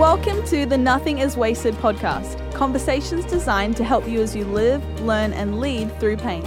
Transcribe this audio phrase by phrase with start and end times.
[0.00, 4.82] Welcome to the Nothing is Wasted podcast, conversations designed to help you as you live,
[5.02, 6.42] learn, and lead through pain.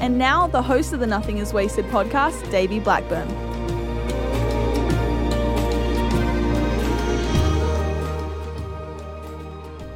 [0.00, 3.26] And now, the host of the Nothing is Wasted podcast, Davey Blackburn.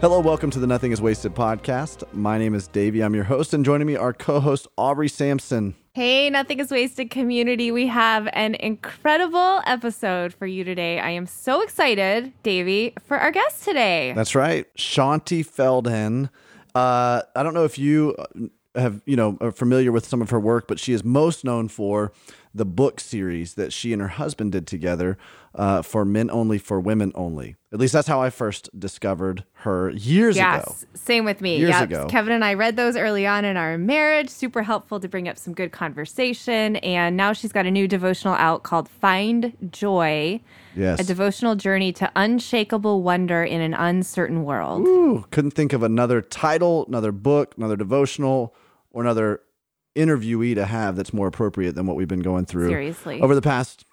[0.01, 2.11] Hello, welcome to the Nothing is Wasted podcast.
[2.15, 3.03] My name is Davey.
[3.05, 5.75] I'm your host, and joining me are co host Aubrey Sampson.
[5.95, 7.71] Hey, Nothing is Wasted community.
[7.71, 10.99] We have an incredible episode for you today.
[10.99, 14.13] I am so excited, Davey, for our guest today.
[14.13, 16.31] That's right, Shaunti Feldhahn.
[16.75, 18.17] Uh, I don't know if you
[18.75, 21.69] have, you know, are familiar with some of her work, but she is most known
[21.69, 22.11] for
[22.53, 25.17] the book series that she and her husband did together
[25.55, 27.57] uh, for men only, for women only.
[27.73, 30.77] At least that's how I first discovered her years yes, ago.
[30.79, 31.59] Yes, same with me.
[31.59, 31.85] Years yep.
[31.85, 32.07] ago.
[32.09, 34.31] Kevin and I read those early on in our marriage.
[34.31, 36.77] Super helpful to bring up some good conversation.
[36.77, 40.41] And now she's got a new devotional out called Find Joy.
[40.77, 41.01] Yes.
[41.01, 44.87] A devotional journey to unshakable wonder in an uncertain world.
[44.87, 48.55] Ooh, couldn't think of another title, another book, another devotional,
[48.91, 49.41] or another
[49.97, 53.21] interviewee to have that's more appropriate than what we've been going through Seriously.
[53.21, 53.85] over the past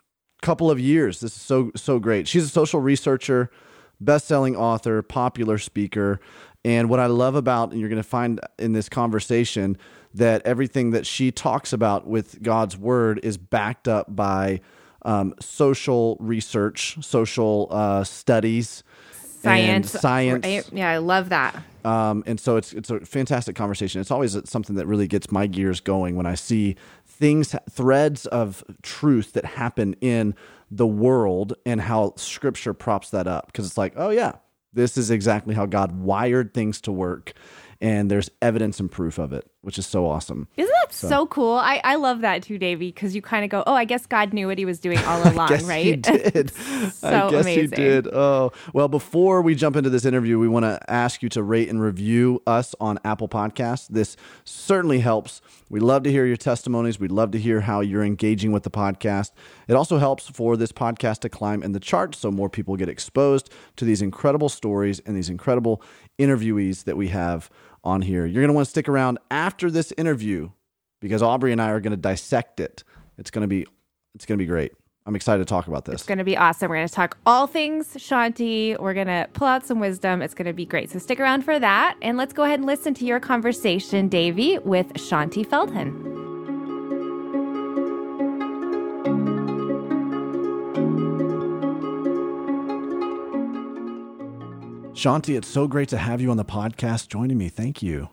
[0.42, 1.20] couple of years.
[1.20, 2.28] This is so so great.
[2.28, 3.52] She's a social researcher,
[4.00, 6.20] best-selling author, popular speaker,
[6.64, 9.78] and what I love about and you're going to find in this conversation
[10.14, 14.62] that everything that she talks about with God's word is backed up by
[15.04, 18.84] um, social research, social uh, studies,
[19.44, 19.92] and Science.
[19.92, 20.46] science.
[20.46, 20.70] Right?
[20.72, 21.56] Yeah, I love that.
[21.84, 24.00] Um, and so it's it's a fantastic conversation.
[24.02, 26.76] It's always something that really gets my gears going when I see
[27.22, 30.36] things, threads of truth that happen in
[30.72, 33.46] the world and how Scripture props that up.
[33.46, 34.34] Because it's like, oh yeah,
[34.74, 37.34] this is exactly how God wired things to work,
[37.80, 40.48] and there's evidence and proof of it, which is so awesome.
[40.58, 41.56] Isn't that so, cool?
[41.56, 44.34] I, I love that too, Davey, because you kind of go, oh, I guess God
[44.34, 45.86] knew what he was doing all along, guess right?
[45.86, 46.52] He did.
[46.52, 47.62] so I guess amazing.
[47.64, 48.08] he did.
[48.08, 51.70] Oh, well, before we jump into this interview, we want to ask you to rate
[51.70, 53.88] and review us on Apple Podcasts.
[53.90, 55.42] This certainly helps.
[55.72, 57.00] We love to hear your testimonies.
[57.00, 59.32] We'd love to hear how you're engaging with the podcast.
[59.70, 62.90] It also helps for this podcast to climb in the charts so more people get
[62.90, 65.82] exposed to these incredible stories and these incredible
[66.20, 67.50] interviewees that we have
[67.86, 68.26] on here.
[68.26, 70.50] You're going to want to stick around after this interview
[71.00, 72.84] because Aubrey and I are going to dissect it.
[73.18, 73.66] It's going to be
[74.14, 74.74] it's going to be great.
[75.06, 75.96] I'm excited to talk about this.
[75.96, 76.70] It's going to be awesome.
[76.70, 78.80] We're going to talk all things Shaunti.
[78.80, 80.22] We're going to pull out some wisdom.
[80.22, 80.92] It's going to be great.
[80.92, 81.98] So stick around for that.
[82.02, 86.10] And let's go ahead and listen to your conversation, Davey, with Shaunti Feldhahn.
[94.94, 97.50] Shaunti, it's so great to have you on the podcast joining me.
[97.50, 98.10] Thank you.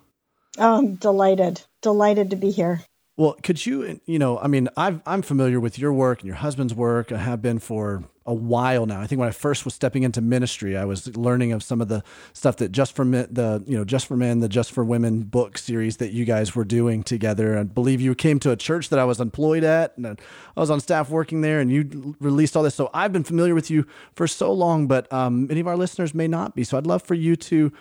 [0.56, 1.60] Oh, I'm delighted.
[1.82, 2.81] Delighted to be here.
[3.18, 6.36] Well, could you, you know, I mean, I've, I'm familiar with your work and your
[6.36, 7.10] husband's work.
[7.10, 9.00] I have been for a while now.
[9.00, 11.88] I think when I first was stepping into ministry, I was learning of some of
[11.88, 14.84] the stuff that just for men, the, you know, just for men, the just for
[14.84, 17.58] women book series that you guys were doing together.
[17.58, 20.70] I believe you came to a church that I was employed at and I was
[20.70, 22.76] on staff working there and you released all this.
[22.76, 26.14] So I've been familiar with you for so long, but um, many of our listeners
[26.14, 26.62] may not be.
[26.62, 27.72] So I'd love for you to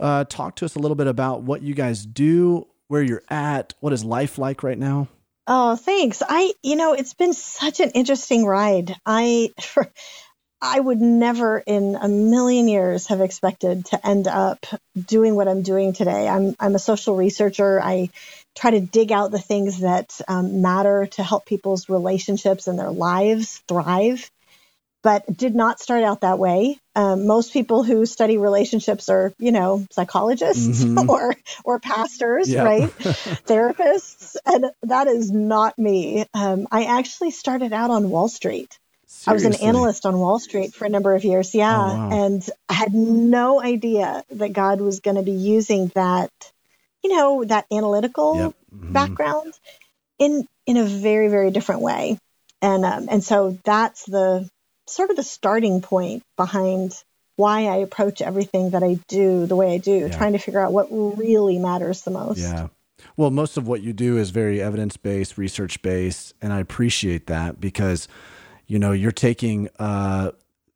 [0.00, 3.74] uh, talk to us a little bit about what you guys do, where you're at,
[3.80, 5.08] what is life like right now?
[5.46, 6.22] Oh, thanks.
[6.26, 8.94] I, you know, it's been such an interesting ride.
[9.06, 9.50] I,
[10.60, 14.66] I would never in a million years have expected to end up
[15.06, 16.28] doing what I'm doing today.
[16.28, 17.80] I'm, I'm a social researcher.
[17.80, 18.10] I
[18.56, 22.90] try to dig out the things that um, matter to help people's relationships and their
[22.90, 24.30] lives thrive
[25.02, 26.78] but did not start out that way.
[26.96, 31.08] Um, most people who study relationships are, you know, psychologists Mhm.
[31.08, 32.64] or or pastors, Yeah.
[32.64, 32.90] right?
[33.46, 36.26] Therapists, and that is not me.
[36.34, 38.78] Um, I actually started out on Wall Street.
[39.26, 42.08] I was an analyst on Wall Street for a number of years, yeah, Oh, wow.
[42.10, 46.30] and I had no idea that God was going to be using that,
[47.04, 48.54] you know, that analytical Yep.
[48.74, 48.92] Mhm.
[48.92, 49.52] background
[50.18, 52.18] in in a very very different way
[52.60, 54.48] and um, and so that's the
[54.88, 56.92] sort of the starting point behind
[57.36, 60.16] why I approach everything that I do the way I do Yeah.
[60.16, 62.68] trying to figure out what really matters the most Yeah.
[63.16, 67.28] Well, most of what you do is very evidence based, research based, and I appreciate
[67.28, 68.08] that because,
[68.66, 70.32] you know, you're taking uh,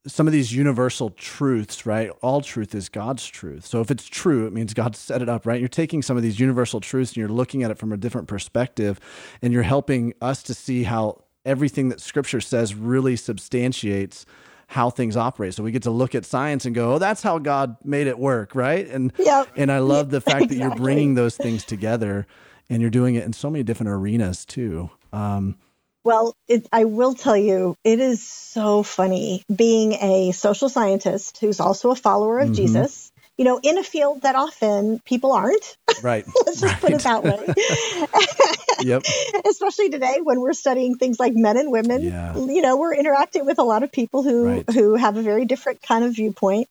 [0.06, 2.10] some of these universal truths, right?
[2.22, 3.66] All truth is God's truth.
[3.66, 5.58] So if it's true, it means God set it up, right?
[5.58, 8.28] You're taking some of these universal truths and you're looking at it from a different
[8.28, 9.00] perspective,
[9.40, 14.26] and you're helping us to see how everything that Scripture says really substantiates
[14.68, 15.54] how things operate.
[15.54, 18.18] So we get to look at science and go, "Oh, that's how God made it
[18.18, 18.86] work," right?
[18.88, 19.48] And Yep.
[19.56, 22.26] and I love the fact that you're bringing those things together
[22.70, 24.90] and you're doing it in so many different arenas too.
[25.12, 25.56] Um,
[26.04, 31.60] Well, it, I will tell you, it is so funny being a social scientist who's
[31.60, 32.56] also a follower of Mhm.
[32.56, 33.01] Jesus.
[33.38, 35.76] You know, in a field that often people aren't.
[36.02, 36.24] Right.
[36.46, 37.54] Let's just put it that way.
[38.84, 39.02] Yep.
[39.48, 42.02] Especially today when we're studying things like men and women.
[42.02, 42.36] Yeah.
[42.36, 44.70] You know, we're interacting with a lot of people who Right.
[44.70, 46.68] who have a very different kind of viewpoint.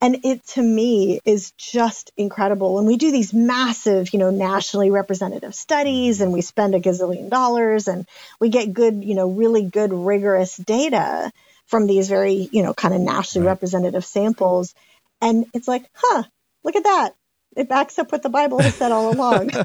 [0.00, 2.78] And it to me is just incredible.
[2.78, 7.30] And we do these massive, you know, nationally representative studies and we spend a gazillion
[7.30, 8.06] dollars and
[8.40, 11.30] we get good, you know, really good rigorous data
[11.66, 13.52] from these very, you know, kind of nationally Right.
[13.52, 14.74] representative samples.
[15.20, 16.24] And it's like, huh,
[16.64, 17.14] look at that.
[17.56, 19.50] It backs up what the Bible has said all along.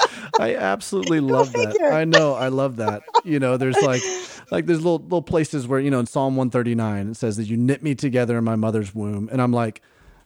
[0.38, 1.90] I absolutely love that.
[1.92, 2.34] I know.
[2.34, 3.02] I love that.
[3.24, 4.02] You know, there's like,
[4.50, 7.56] like there's little little places where you know in Psalm 139 it says that you
[7.56, 9.82] knit me together in my mother's womb, and I'm like,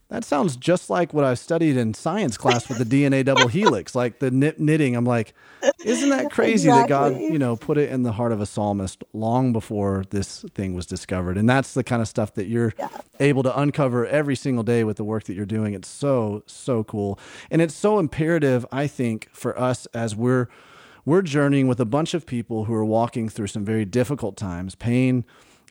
[0.08, 3.94] that sounds just like what I studied in science class with the DNA double helix,
[3.94, 4.94] like the knit, knitting.
[4.96, 5.34] I'm like,
[5.84, 9.02] isn't that crazy that God, you know, put it in the heart of a psalmist
[9.12, 12.74] long before this thing was discovered, and that's the kind of stuff that you're
[13.18, 15.72] able to uncover every single day with the work that you're doing.
[15.74, 17.18] It's so so cool,
[17.50, 20.48] and it's so imperative, I think, for us as we're
[21.06, 24.74] we're journeying with a bunch of people who are walking through some very difficult times,
[24.74, 25.24] pain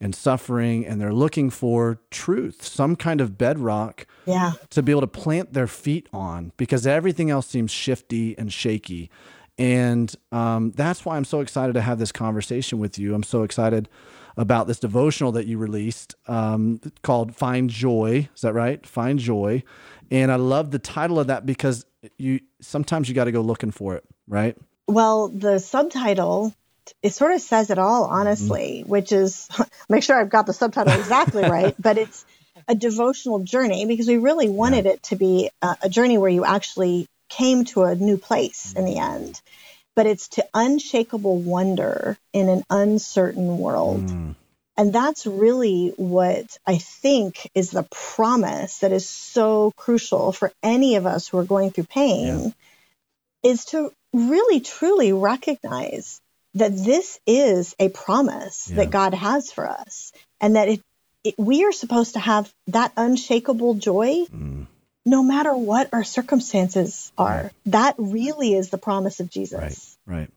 [0.03, 4.51] and suffering, and they're looking for truth, some kind of bedrock yeah.
[4.69, 9.09] to be able to plant their feet on because everything else seems shifty and shaky.
[9.57, 13.15] And um, that's why I'm so excited to have this conversation with you.
[13.15, 13.87] I'm so excited
[14.35, 18.27] about this devotional that you released um, called Find Joy.
[18.35, 18.85] Is that right?
[18.85, 19.63] Find Joy.
[20.11, 21.85] And I love the title of that because
[22.17, 24.57] you sometimes you got to go looking for it, right?
[24.85, 26.53] Well, the subtitle
[27.01, 29.47] it sort of says it all, honestly, which is
[29.89, 32.25] make sure I've got the subtitle exactly right, but it's
[32.67, 36.45] a devotional journey because we really wanted it to be a, a journey where you
[36.45, 39.39] actually came to a new place in the end.
[39.95, 44.05] But it's to unshakable wonder in an uncertain world.
[44.05, 44.35] Mm,
[44.75, 50.95] And that's really what I think is the promise that is so crucial for any
[50.95, 52.55] of us who are going through pain
[53.43, 56.21] is to really truly recognize
[56.55, 58.77] that this is a promise Yeah.
[58.77, 60.81] that God has for us and that it,
[61.23, 64.67] it we are supposed to have that unshakable joy mm,
[65.05, 67.51] no matter what our circumstances are.
[67.65, 69.97] That really is the promise of Jesus.
[70.05, 70.29] right, right.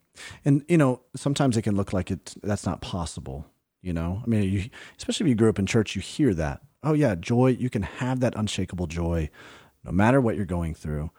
[0.44, 3.46] And you know, sometimes it can look like it that's not possible.
[3.82, 6.60] You know, I mean, you, especially if you grew up in church, you hear that.
[6.82, 7.48] Oh yeah, joy.
[7.48, 9.30] You can have that unshakable joy,
[9.84, 11.10] no matter what you're going through.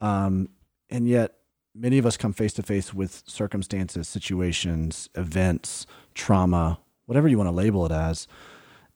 [0.00, 0.48] Um,
[0.90, 1.34] and yet,
[1.76, 7.48] many of us come face to face with circumstances, situations, events, trauma, whatever you want
[7.48, 8.26] to label it as,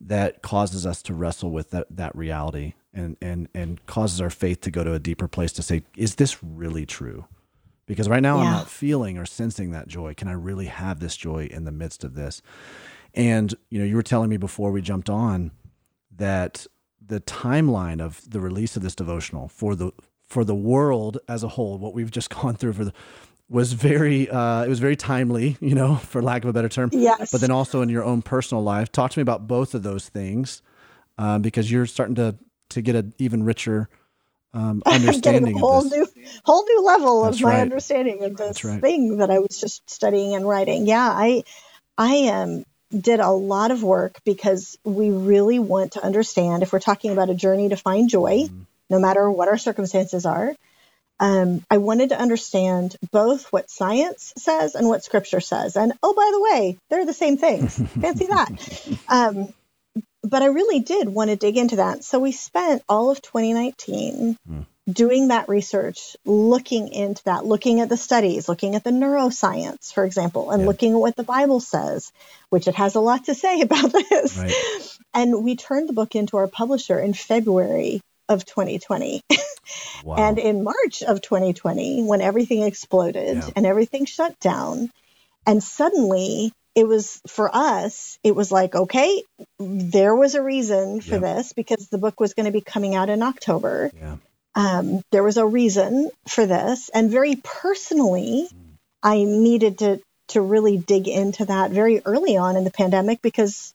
[0.01, 4.61] that causes us to wrestle with that, that reality and, and, and causes our faith
[4.63, 7.27] to go to a deeper place to say, is this really true?
[7.87, 10.15] Because right now I'm not feeling or sensing that joy.
[10.15, 12.41] Can I really have this joy in the midst of this?
[13.15, 15.51] And you know, you were telling me before we jumped on
[16.17, 16.69] that
[17.05, 19.91] the timeline of the release of this devotional for the
[20.31, 22.93] for the world as a whole, what we've just gone through for the
[23.51, 26.89] was very uh, it was very timely, you know, for lack of a better term.
[26.93, 27.33] Yes.
[27.33, 30.09] But then also in your own personal life, talk to me about both of those
[30.09, 30.63] things,
[31.19, 32.37] uh, because you're starting to
[32.71, 33.89] to get an even richer
[34.55, 36.07] um, understanding a whole new
[36.45, 37.61] whole new level That's of my right.
[37.61, 38.81] understanding of this right.
[38.81, 40.87] thing that I was just studying and writing.
[40.87, 41.43] Yeah, I
[41.99, 42.65] I um
[42.97, 47.31] did a lot of work because we really want to understand if we're talking about
[47.31, 48.63] a journey to find joy, Mm-hmm.
[48.91, 50.55] No matter what our circumstances are.
[51.19, 55.77] Um, I wanted to understand both what science says and what scripture says.
[55.77, 57.77] And oh, by the way, they're the same things.
[58.01, 58.51] Fancy that.
[59.09, 59.53] Um,
[60.23, 62.05] but I really did want to dig into that.
[62.05, 64.37] So we spent all of 2019
[64.91, 70.05] doing that research, looking into that, looking at the studies, looking at the neuroscience, for
[70.05, 70.67] example, and Yeah.
[70.67, 72.13] looking at what the Bible says,
[72.49, 74.37] which it has a lot to say about this.
[74.39, 74.55] Right.
[75.13, 79.21] And we turned the book into our publisher in February of 2020.
[80.05, 80.17] Wow.
[80.17, 83.51] And in March of 2020, when everything exploded Yeah.
[83.55, 84.91] and everything shut down,
[85.47, 89.23] and suddenly it was for us, it was like, okay,
[89.59, 91.19] there was a reason for Yeah.
[91.35, 93.91] this because the book was going to be coming out in October.
[93.95, 94.17] yeah.
[94.55, 96.89] Um, there was a reason for this.
[96.93, 98.49] And very personally,
[99.03, 103.73] I needed to, to really dig into that very early on in the pandemic because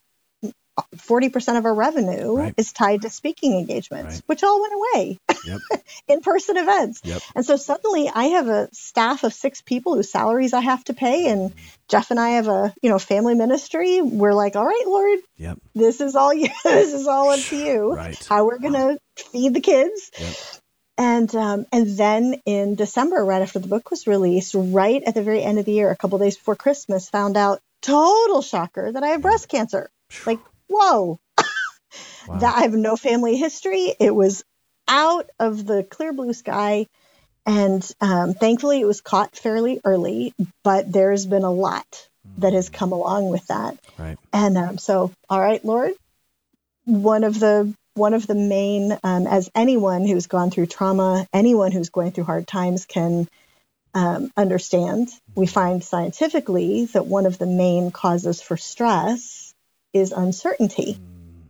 [0.97, 2.53] 40% of our revenue Right.
[2.57, 4.23] is tied to speaking engagements, Right.
[4.25, 5.61] which all went away Yep.
[6.07, 7.01] in person events.
[7.03, 7.21] Yep.
[7.35, 10.93] And so suddenly I have a staff of six people whose salaries I have to
[10.93, 11.27] pay.
[11.27, 11.53] And
[11.87, 14.01] Jeff and I have a, you know, family ministry.
[14.01, 15.59] We're like, all right, Lord, Yep.
[15.75, 17.93] this is all you, this is all up to you.
[17.93, 18.25] Right.
[18.27, 20.11] How we're going to feed the kids.
[20.97, 25.23] And um, and then in December, right after the book was released, right at the
[25.23, 29.03] very end of the year, a couple days before Christmas, found out total shocker that
[29.03, 29.89] I have breast cancer.
[30.25, 32.37] Like, whoa, wow.
[32.39, 33.93] that I have no family history.
[33.99, 34.43] It was
[34.87, 36.87] out of the clear blue sky.
[37.45, 42.69] And um, thankfully, it was caught fairly early, but there's been a lot that has
[42.69, 43.77] come along with that.
[43.97, 44.17] Right.
[44.33, 45.93] And um, so, all right, Lord,
[46.85, 51.71] one of the one of the main, um, as anyone who's gone through trauma, anyone
[51.71, 53.27] who's going through hard times can
[53.93, 59.44] um, understand, we find scientifically that one of the main causes for stress
[59.95, 60.99] is uncertainty.
[60.99, 61.49] Mm.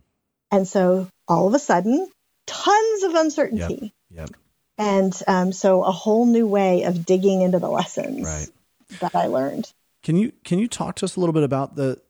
[0.50, 2.08] And so, all of a sudden,
[2.46, 3.92] tons of uncertainty.
[4.10, 4.30] Yep.
[4.30, 4.30] yep.
[4.78, 8.48] And um, so, a whole new way of digging into the lessons right.
[9.00, 9.70] that I learned.
[10.02, 12.00] Can you can you talk to us a little bit about the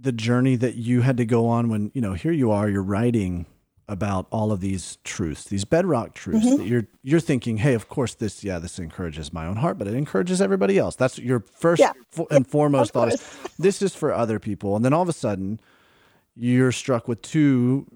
[0.00, 2.82] the journey that you had to go on when you know here you are you're
[2.82, 3.46] writing
[3.86, 6.56] about all of these truths these bedrock truths mm-hmm.
[6.56, 9.86] that you're you're thinking hey of course this yeah this encourages my own heart but
[9.86, 11.92] it encourages everybody else that's your first yeah.
[12.30, 13.22] and foremost thought is
[13.58, 15.60] this is for other people and then all of a sudden
[16.36, 17.86] you're struck with two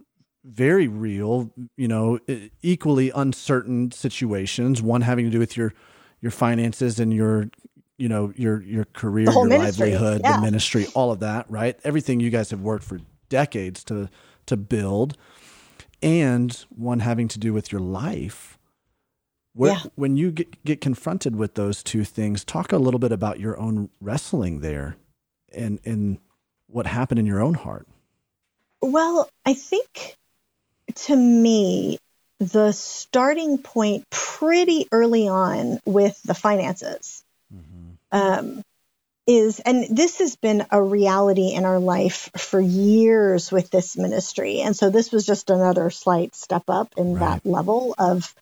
[0.45, 2.19] very real you know
[2.63, 5.75] equally uncertain situations one having to do with your
[6.21, 7.51] your finances and your
[7.99, 9.91] you know your your career your ministry.
[9.91, 10.37] livelihood yeah.
[10.37, 14.09] the ministry all of that right everything you guys have worked for decades to
[14.47, 15.17] to build
[16.01, 18.57] and one having to do with your life
[19.53, 19.83] Where, yeah.
[19.97, 23.59] when you get, get confronted with those two things talk a little bit about your
[23.59, 24.97] own wrestling there
[25.53, 26.19] and and
[26.69, 27.87] what happened in your own heart
[28.81, 30.17] well i think
[30.95, 31.99] to me
[32.41, 37.25] the starting point pretty early on with the finances
[38.13, 38.63] um,
[39.27, 44.61] is, and this has been a reality in our life for years with this ministry.
[44.61, 47.43] And so this was just another slight step up in right.
[47.43, 48.35] that level of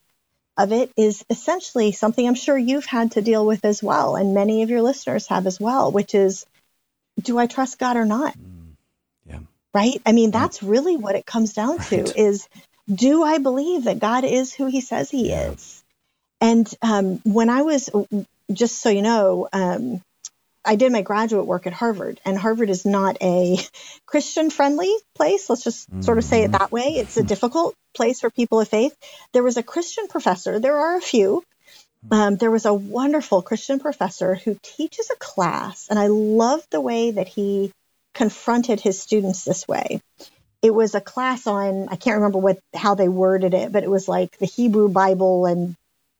[0.59, 4.33] of it is essentially something I'm sure you've had to deal with as well, and
[4.33, 6.47] many of your listeners have as well, which is,
[7.21, 8.33] do I trust God or not?
[8.38, 8.56] Mm.
[9.76, 10.00] Right.
[10.06, 11.88] I mean, that's really what it comes down right.
[11.88, 12.49] to is,
[12.90, 15.50] do I believe that God is who He says He yeah.
[15.50, 15.85] is?
[16.40, 17.90] And um, when I was
[18.50, 20.00] just so you know, um,
[20.64, 23.59] I did my graduate work at Harvard, and Harvard is not a
[24.06, 25.50] Christian friendly place.
[25.50, 26.00] Let's just mm-hmm.
[26.00, 26.95] sort of say it that way.
[26.97, 28.97] It's a difficult place for people of faith.
[29.35, 31.45] There was a Christian professor, there are a few.
[32.11, 36.80] Um, there was a wonderful Christian professor who teaches a class, and I love the
[36.80, 37.73] way that he
[38.17, 40.01] confronted his students this way.
[40.63, 43.91] It was a class on, I can't remember what how they worded it, but it
[43.91, 45.77] was like the Hebrew Bible and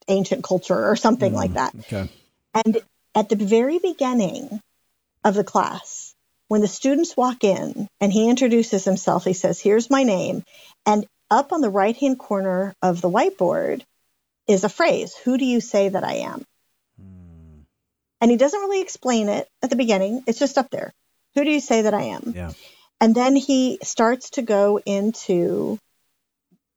[0.07, 1.75] ancient culture or something mm, like that.
[1.81, 2.09] Okay.
[2.55, 2.79] And
[3.15, 4.61] at the very beginning
[5.25, 6.15] of the class,
[6.49, 10.45] when the students walk in and he introduces himself, he says, Here's my name.
[10.85, 13.83] And up on the right hand corner of the whiteboard
[14.47, 16.45] is a phrase Who do you say that I am?
[17.03, 17.65] Mm.
[18.21, 20.93] And he doesn't really explain it at the beginning, it's just up there.
[21.37, 22.33] Who do you say that I am?
[22.35, 22.53] Yeah.
[23.01, 25.79] And then he starts to go into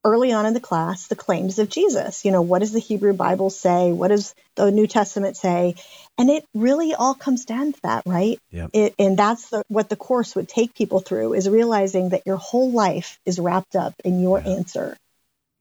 [0.04, 2.25] early on in the class the claims of Jesus.
[2.25, 3.92] You know, what does the Hebrew Bible say?
[3.92, 5.75] What does the New Testament say?
[6.18, 8.39] And it really all comes down to that, right?
[8.51, 8.70] Yep.
[8.74, 12.38] It, and that's the, what the course would take people through is realizing that your
[12.38, 14.50] whole life is wrapped up in your yeah.
[14.50, 14.98] answer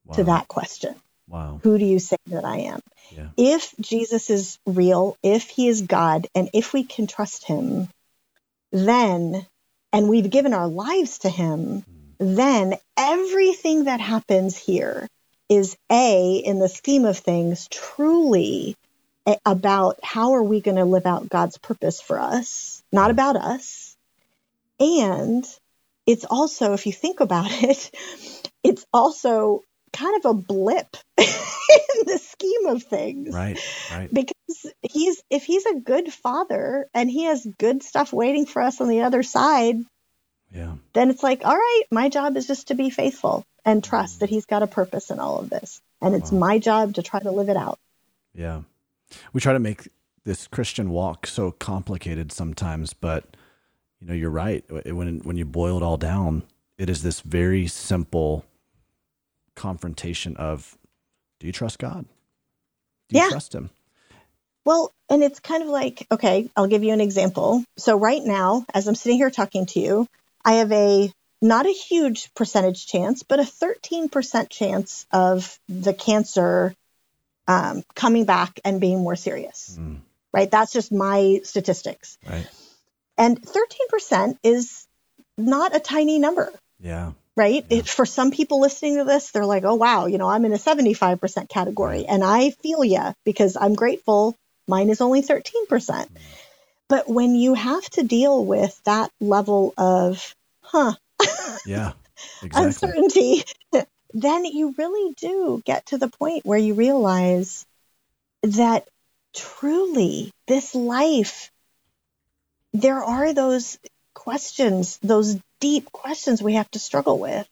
[0.05, 0.17] wow.
[0.17, 0.95] to that question.
[1.28, 1.61] Wow.
[1.62, 2.81] Who do you say that I am?
[3.11, 3.28] Yeah.
[3.37, 7.88] If Jesus is real, if he is God, and if we can trust him,
[8.87, 9.47] then,
[9.92, 11.85] and we've given our lives to him,
[12.18, 15.08] then everything that happens here
[15.49, 18.76] is A, in the scheme of things, truly
[19.44, 23.97] about how are we going to live out God's purpose for us, not about us.
[24.80, 25.44] And
[26.06, 27.90] it's also, if you think about it,
[28.62, 31.26] it's also kind of a blip in
[32.06, 33.35] the scheme of things.
[33.35, 33.58] Right,
[33.90, 34.12] right.
[34.12, 34.35] Because
[34.83, 38.88] he's if he's a good father and he has good stuff waiting for us on
[38.88, 39.76] the other side,
[40.52, 40.75] yeah.
[40.93, 44.21] then it's like, all right, my job is just to be faithful and trust mm-hmm.
[44.21, 45.81] that he's got a purpose in all of this.
[46.00, 46.38] And it's wow.
[46.38, 47.78] my job to try to live it out.
[48.35, 48.62] Yeah.
[49.33, 49.88] We try to make
[50.25, 53.25] this Christian walk so complicated sometimes, but
[54.00, 54.64] you know, you're right.
[54.69, 56.45] When when you boil it all down,
[56.76, 58.45] it is this very simple
[59.57, 60.78] confrontation of
[61.40, 62.05] do you trust God?
[63.09, 63.31] Do you yeah.
[63.31, 63.71] trust him?
[64.68, 67.64] Well, and it's kind of like, okay, I'll give you an example.
[67.78, 70.06] So right now, as I'm sitting here talking to you,
[70.44, 71.10] I have a
[71.40, 76.75] not a huge percentage chance, but a 13% chance of the cancer
[77.46, 79.75] um, coming back and being more serious.
[79.80, 80.00] Mm.
[80.34, 80.50] Right?
[80.50, 82.18] That's just my statistics.
[82.28, 82.46] Right.
[83.16, 84.87] And 13% is
[85.38, 86.52] not a tiny number.
[86.78, 87.12] Yeah.
[87.37, 87.64] right?
[87.70, 90.52] It, for some people listening to this, they're like, oh, wow, you know, I'm in
[90.52, 92.04] a 75% category.
[92.04, 94.37] And I feel ya because I'm grateful.
[94.68, 96.08] Mine is only 13%.
[96.88, 100.94] But when you have to deal with that level of, huh,
[101.66, 101.92] yeah,
[102.42, 102.66] exactly.
[102.66, 103.44] uncertainty,
[104.14, 107.66] then you really do get to the point where you realize
[108.42, 108.88] that
[109.34, 111.50] truly this life,
[112.72, 113.78] there are those
[114.14, 117.48] questions, those deep questions we have to struggle with.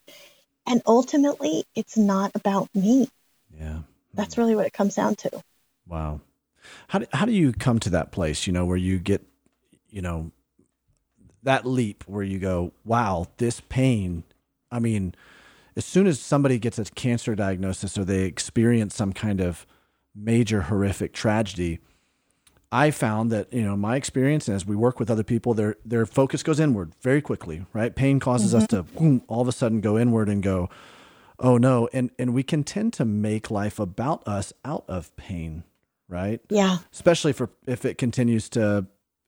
[0.67, 3.09] And ultimately, it's not about me.
[3.57, 3.81] Yeah.
[4.15, 4.41] That's hmm.
[4.41, 5.43] really what it comes down to.
[5.87, 6.21] Wow.
[6.89, 9.23] How do, how do you come to that place, you know, where you get,
[9.91, 10.31] you know,
[11.43, 14.25] that leap where you go, wow, this pain,
[14.71, 15.15] I mean,
[15.77, 19.67] as soon as somebody gets a cancer diagnosis or they experience some kind of
[20.15, 21.81] major horrific tragedy,
[22.73, 25.77] I found that you know my experience, and as we work with other people, their
[25.85, 27.65] their focus goes inward very quickly.
[27.73, 28.63] Right, pain causes mm-hmm.
[28.63, 30.69] us to boom, all of a sudden go inward and go,
[31.39, 35.63] oh no, and and we can tend to make life about us out of pain.
[36.09, 36.41] Right.
[36.51, 36.79] Yeah.
[36.93, 38.87] Especially for if it continues to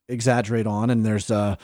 [0.08, 1.58] exaggerate on, and there's a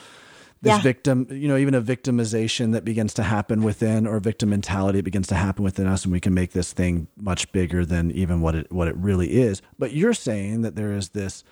[0.61, 0.81] this yeah.
[0.81, 5.27] victim, you know, even a victimization that begins to happen within or victim mentality begins
[5.27, 8.55] to happen within us and we can make this thing much bigger than even what
[8.55, 9.61] it what it really is.
[9.77, 11.43] But you're saying that there is this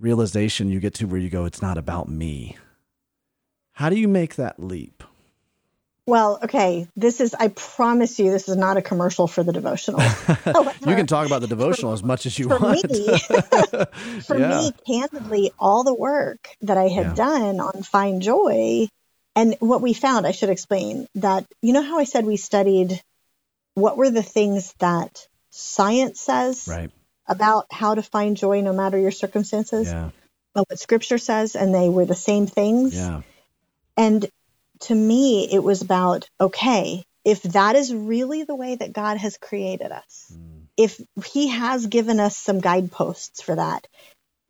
[0.00, 2.56] realization you get to where you go, it's not about me.
[3.72, 4.97] How do you make that leap?
[6.08, 6.88] Well, okay.
[6.96, 10.00] This is, I promise you, this is not a commercial for the devotional.
[10.46, 12.90] you can talk about the devotional as much as you for want.
[12.90, 13.18] Me,
[14.22, 14.58] for yeah.
[14.58, 17.14] me, candidly, all the work that I had yeah.
[17.14, 18.88] done on Find Joy
[19.36, 23.02] and what we found, I should explain that, you know how I said we studied
[23.74, 26.90] what were the things that science says right.
[27.26, 29.88] about how to find joy no matter your circumstances?
[29.88, 30.08] Yeah.
[30.54, 32.96] But what scripture says, and they were the same things.
[32.96, 33.20] Yeah.
[33.98, 34.26] And
[34.80, 39.36] to me, it was about, okay, if that is really the way that God has
[39.36, 40.62] created us, mm.
[40.76, 43.86] if he has given us some guideposts for that,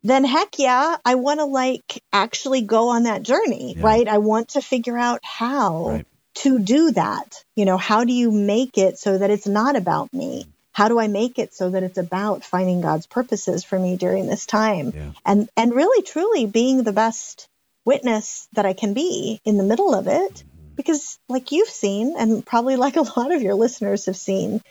[0.03, 3.83] then heck yeah, I want to like actually go on that journey, yeah.
[3.83, 4.07] right?
[4.07, 6.07] I want to figure out how right.
[6.35, 7.43] to do that.
[7.55, 10.45] You know, how do you make it so that it's not about me?
[10.71, 14.27] How do I make it so that it's about finding God's purposes for me during
[14.27, 14.93] this time?
[14.95, 15.11] Yeah.
[15.25, 17.48] And and really truly being the best
[17.89, 20.43] witness that I can be in the middle of it.
[20.75, 24.61] Because, like you've seen, and probably like a lot of your listeners have seen,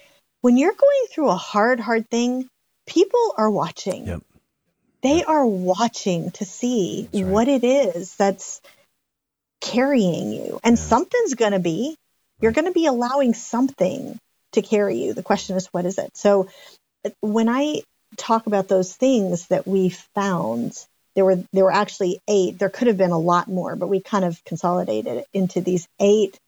[0.41, 2.49] when you're going through a hard, hard thing,
[2.87, 4.07] people are watching.
[4.07, 4.23] Yep.
[5.03, 5.29] They yep.
[5.29, 7.27] are watching to see right.
[7.27, 8.63] what it is that's
[9.61, 10.61] carrying you.
[10.65, 10.83] And yeah.
[10.83, 11.97] something's going to be,
[12.41, 14.19] you're going to be allowing something
[14.53, 15.13] to carry you.
[15.13, 16.17] The question is, what is it?
[16.17, 16.49] So
[17.05, 17.83] uh, when I
[18.17, 20.73] talk about those things that we found
[21.19, 22.61] there were there were actually eight.
[22.61, 25.89] There could have been a lot more, but we kind of consolidated it into these
[25.99, 26.39] eight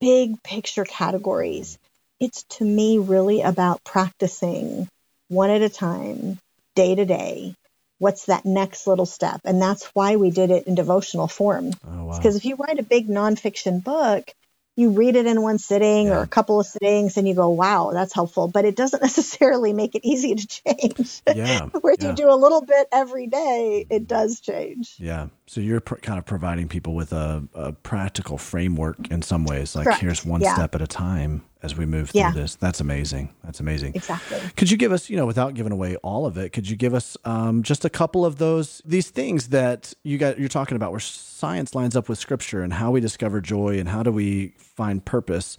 [0.00, 1.78] big picture categories.
[2.20, 4.86] It's to me really about practicing
[5.26, 6.38] one at a time,
[6.76, 7.56] day to day.
[7.98, 9.40] What's that next little step?
[9.44, 11.72] And that's why we did it in devotional form.
[11.84, 12.16] Oh, wow.
[12.16, 14.30] Because if you write a big nonfiction book,
[14.78, 16.18] you read it in one sitting yeah.
[16.18, 18.46] or a couple of sittings and you go, wow, that's helpful.
[18.46, 21.20] But it doesn't necessarily make it easy to change.
[21.34, 21.66] Yeah.
[21.80, 22.10] Where yeah.
[22.10, 24.94] you do a little bit every day, it does change.
[24.98, 25.30] Yeah.
[25.46, 29.74] So you're pr- kind of providing people with a, a, practical framework in some ways,
[29.74, 30.00] like Correct.
[30.00, 30.54] here's one yeah.
[30.54, 32.32] step at a time as we move through yeah.
[32.32, 32.54] this.
[32.54, 33.34] That's amazing.
[33.42, 33.92] That's amazing.
[33.94, 34.38] Exactly.
[34.56, 36.94] Could you give us, you know, without giving away all of it, could you give
[36.94, 40.92] us um, just a couple of those these things that you got you're talking about
[40.92, 44.54] where science lines up with scripture and how we discover joy and how do we
[44.58, 45.56] find purpose?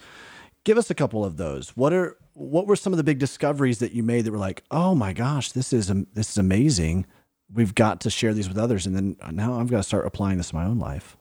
[0.64, 1.70] Give us a couple of those.
[1.76, 4.64] What are what were some of the big discoveries that you made that were like,
[4.72, 7.06] "Oh my gosh, this is this is amazing.
[7.52, 10.38] We've got to share these with others." And then now I've got to start applying
[10.38, 11.18] this in my own life.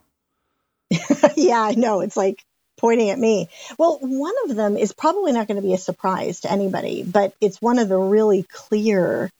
[1.36, 2.00] yeah, I know.
[2.00, 2.44] It's like
[2.78, 3.48] pointing at me.
[3.78, 7.34] Well, one of them is probably not going to be a surprise to anybody, but
[7.40, 9.30] it's one of the really clear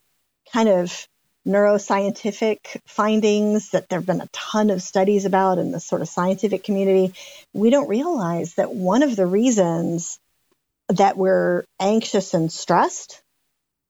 [0.53, 1.09] kind of
[1.47, 6.09] neuroscientific findings that there have been a ton of studies about in the sort of
[6.09, 7.15] scientific community.
[7.55, 10.19] We don't realize that one of the reasons
[10.89, 13.23] that we're anxious and stressed,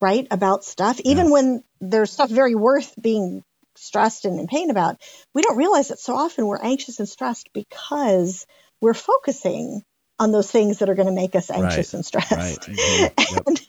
[0.00, 1.32] right, about stuff, even yeah.
[1.32, 3.42] when there's stuff very worth being
[3.76, 5.00] stressed and in pain about,
[5.34, 8.46] we don't realize that so often we're anxious and stressed because
[8.80, 9.82] we're focusing
[10.18, 11.94] on those things that are going to make us anxious right.
[11.94, 12.32] and stressed.
[12.32, 12.58] Right.
[12.60, 13.34] Mm-hmm.
[13.34, 13.42] Yep.
[13.46, 13.60] and,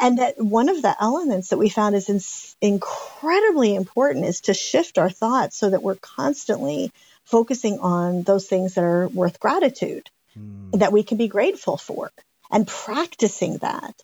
[0.00, 2.20] and that one of the elements that we found is in,
[2.74, 6.92] incredibly important is to shift our thoughts so that we're constantly
[7.24, 10.78] focusing on those things that are worth gratitude, mm.
[10.78, 12.12] that we can be grateful for,
[12.50, 13.94] and practicing that.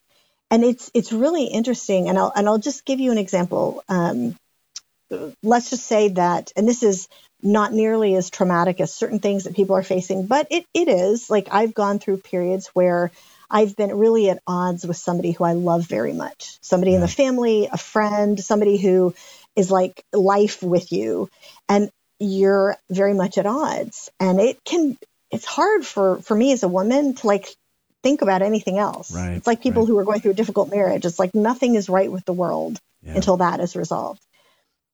[0.50, 2.08] And it's it's really interesting.
[2.08, 3.82] And I'll and I'll just give you an example.
[3.88, 4.36] Um,
[5.42, 7.08] let's just say that, and this is
[7.42, 11.28] not nearly as traumatic as certain things that people are facing, but it, it is.
[11.28, 13.10] Like I've gone through periods where
[13.50, 16.96] I've been really at odds with somebody who I love very much, somebody yeah.
[16.96, 19.14] in the family, a friend, somebody who
[19.56, 21.28] is like life with you.
[21.68, 24.10] And you're very much at odds.
[24.20, 24.96] And it can,
[25.30, 27.48] it's hard for, for me as a woman to like
[28.02, 29.14] think about anything else.
[29.14, 29.88] Right, it's like people right.
[29.88, 31.04] who are going through a difficult marriage.
[31.04, 33.14] It's like nothing is right with the world yeah.
[33.14, 34.22] until that is resolved.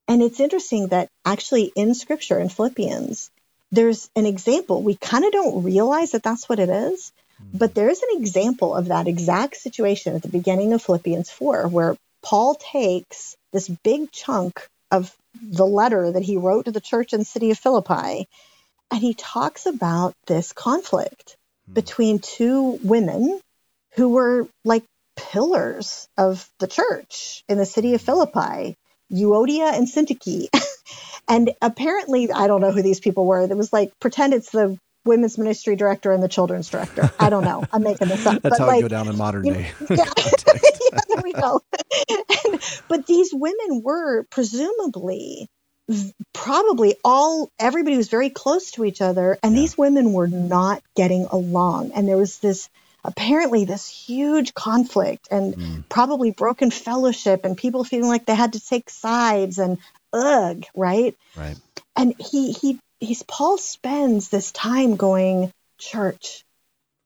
[0.08, 3.30] And it's interesting that actually in scripture in Philippians,
[3.70, 4.82] there's an example.
[4.82, 7.12] We kind of don't realize that that's what it is,
[7.52, 11.96] but there's an example of that exact situation at the beginning of Philippians 4, where
[12.22, 17.20] Paul takes this big chunk of the letter that he wrote to the church in
[17.20, 18.26] the city of Philippi,
[18.90, 21.74] and he talks about this conflict hmm.
[21.74, 23.40] between two women
[23.94, 24.84] who were like
[25.16, 28.76] pillars of the church in the city of Philippi.
[29.12, 30.48] Euodia and Syntyche.
[31.28, 33.40] and apparently, I don't know who these people were.
[33.40, 37.10] It was like, pretend it's the women's ministry director and the children's director.
[37.18, 37.64] I don't know.
[37.72, 38.34] I'm making this up.
[38.42, 39.70] That's but how like, go down in modern day.
[39.90, 40.58] Yeah, yeah
[41.08, 41.60] there we go.
[42.44, 45.48] And, but these women were presumably
[46.34, 49.62] probably all everybody was very close to each other and yeah.
[49.62, 52.68] these women were not getting along and there was this
[53.04, 55.88] apparently this huge conflict and mm.
[55.88, 59.78] probably broken fellowship and people feeling like they had to take sides and
[60.12, 61.16] ugh, right?
[61.36, 61.56] Right.
[61.96, 66.44] And he he he's Paul spends this time going, church,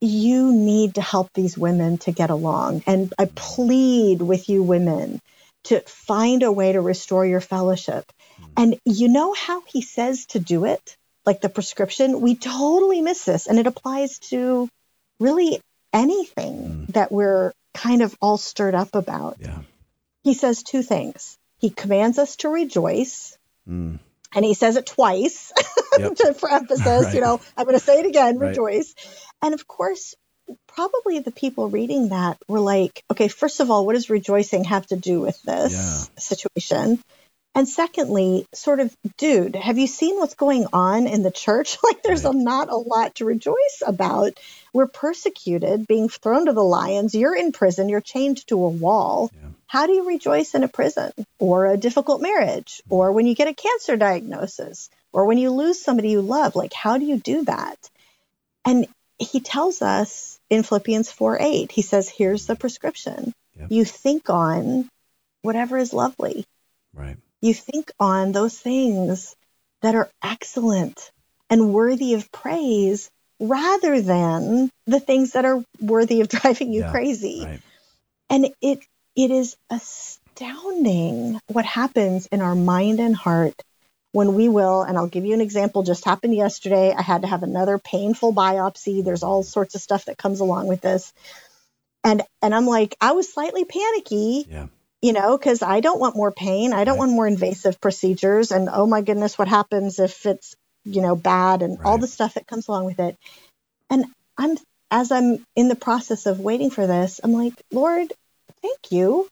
[0.01, 2.83] you need to help these women to get along.
[2.87, 5.21] And I plead with you women
[5.65, 8.05] to find a way to restore your fellowship.
[8.41, 8.49] Mm.
[8.57, 10.97] And you know how he says to do it?
[11.25, 13.47] Like the prescription, we totally miss this.
[13.47, 14.67] And it applies to
[15.21, 15.61] really
[15.93, 16.93] anything mm.
[16.93, 19.37] that we're kind of all stirred up about.
[19.39, 19.59] Yeah.
[20.23, 21.37] He says two things.
[21.59, 23.37] He commands us to rejoice.
[23.67, 23.99] Mm.
[24.35, 25.51] And he says it twice
[25.97, 26.15] yep.
[26.15, 27.05] to, for emphasis.
[27.05, 27.13] right.
[27.13, 28.49] You know, I'm going to say it again right.
[28.49, 28.95] rejoice.
[29.41, 30.15] And of course,
[30.67, 34.85] probably the people reading that were like, okay, first of all, what does rejoicing have
[34.87, 36.19] to do with this yeah.
[36.19, 36.99] situation?
[37.55, 41.77] And secondly, sort of, dude, have you seen what's going on in the church?
[41.83, 44.33] Like, there's a, not a lot to rejoice about.
[44.71, 47.13] We're persecuted, being thrown to the lions.
[47.13, 47.89] You're in prison.
[47.89, 49.29] You're chained to a wall.
[49.33, 49.49] Yeah.
[49.67, 52.93] How do you rejoice in a prison or a difficult marriage mm-hmm.
[52.93, 56.55] or when you get a cancer diagnosis or when you lose somebody you love?
[56.55, 57.77] Like, how do you do that?
[58.65, 58.87] And
[59.19, 63.33] he tells us in Philippians 4 8, he says, here's the prescription.
[63.59, 63.67] Yep.
[63.71, 64.89] You think on
[65.41, 66.45] whatever is lovely.
[66.95, 69.35] Right you think on those things
[69.81, 71.11] that are excellent
[71.49, 76.91] and worthy of praise rather than the things that are worthy of driving you yeah,
[76.91, 77.43] crazy.
[77.45, 77.59] Right.
[78.29, 78.79] And it
[79.15, 83.61] it is astounding what happens in our mind and heart
[84.13, 86.95] when we will and I'll give you an example just happened yesterday.
[86.97, 89.03] I had to have another painful biopsy.
[89.03, 91.11] There's all sorts of stuff that comes along with this.
[92.05, 94.45] And and I'm like I was slightly panicky.
[94.49, 94.67] Yeah
[95.03, 96.71] you know, because I don't want more pain.
[96.71, 96.99] I don't right.
[96.99, 98.51] want more invasive procedures.
[98.51, 101.85] And oh my goodness, what happens if it's, you know, bad and right.
[101.85, 103.17] all the stuff that comes along with it.
[103.89, 104.05] And
[104.37, 104.57] I'm,
[104.89, 108.13] as I'm in the process of waiting for this, I'm like, Lord,
[108.61, 109.27] thank you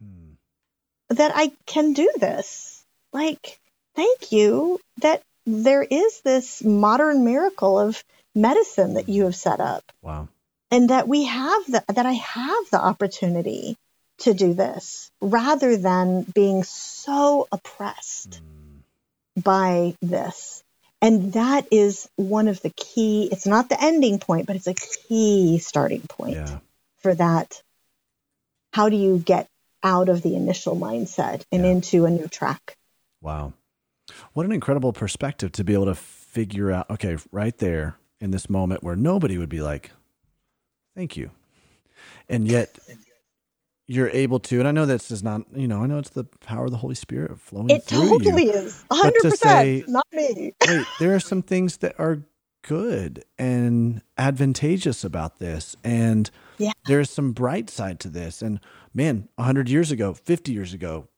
[0.00, 0.34] hmm.
[1.08, 2.84] that I can do this.
[3.12, 3.58] Like,
[3.96, 8.04] thank you that there is this modern miracle of
[8.36, 9.82] medicine that you have set up.
[10.00, 10.28] Wow.
[10.70, 13.76] And that we have the, that I have the opportunity
[14.18, 19.42] to do this rather than being so oppressed mm.
[19.42, 20.62] by this.
[21.00, 24.74] And that is one of the key, it's not the ending point, but it's a
[24.74, 26.58] key starting point yeah.
[26.98, 27.62] for that.
[28.72, 29.48] How do you get
[29.82, 31.70] out of the initial mindset and yeah.
[31.70, 32.76] into a new track?
[33.20, 33.52] Wow.
[34.32, 38.50] What an incredible perspective to be able to figure out, okay, right there in this
[38.50, 39.92] moment where nobody would be like,
[40.96, 41.30] thank you.
[42.28, 42.76] And yet
[43.88, 46.24] you're able to, and I know this is not, you know, I know it's the
[46.24, 48.50] power of the Holy Spirit flowing it through totally you.
[48.52, 50.52] is, hundred percent, not me.
[50.68, 52.22] wait, there are some things that are
[52.62, 56.72] good and advantageous about this, and yeah.
[56.86, 58.42] there's some bright side to this.
[58.42, 58.60] And
[58.92, 61.08] man, hundred years ago, fifty years ago,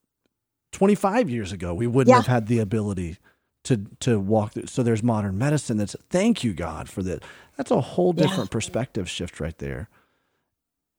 [0.71, 2.19] twenty five years ago, we wouldn't yeah.
[2.19, 3.19] have had the ability
[3.65, 4.67] to to walk through.
[4.67, 5.77] So there's modern medicine.
[5.77, 7.25] That's thank you God for that.
[7.57, 8.53] That's a whole different yeah.
[8.53, 9.89] perspective shift right there.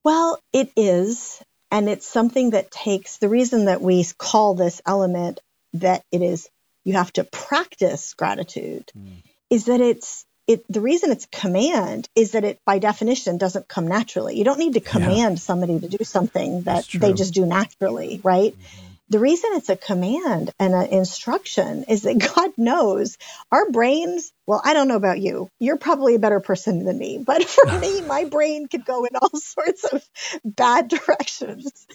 [0.04, 1.42] Well, it is.
[1.72, 5.40] And it's something that takes the reason that we call this element
[5.74, 6.50] that it is,
[6.84, 9.24] you have to practice gratitude mm.
[9.50, 13.88] is that it's, it, the reason it's command is that it by definition doesn't come
[13.88, 14.38] naturally.
[14.38, 15.42] You don't need to command yeah.
[15.42, 18.54] somebody to do something that they just do naturally, right?
[18.54, 18.90] Mm-hmm.
[19.12, 23.17] The reason it's a command and an instruction is that God knows
[23.52, 24.32] our brains.
[24.47, 25.50] Well, I don't know about you.
[25.60, 29.17] You're probably a better person than me, but for me, my brain could go in
[29.21, 30.02] all sorts of
[30.45, 31.86] bad directions.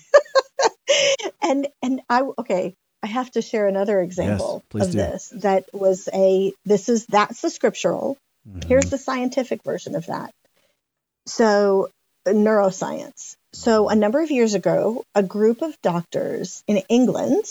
[1.42, 4.98] and and I okay, I have to share another example yes, of do.
[4.98, 8.18] this that was a this is that's the scriptural.
[8.46, 8.68] Mm-hmm.
[8.68, 10.34] Here's the scientific version of that.
[11.24, 11.88] So
[12.26, 13.36] neuroscience.
[13.56, 17.46] So, a number of years ago, a group of doctors in England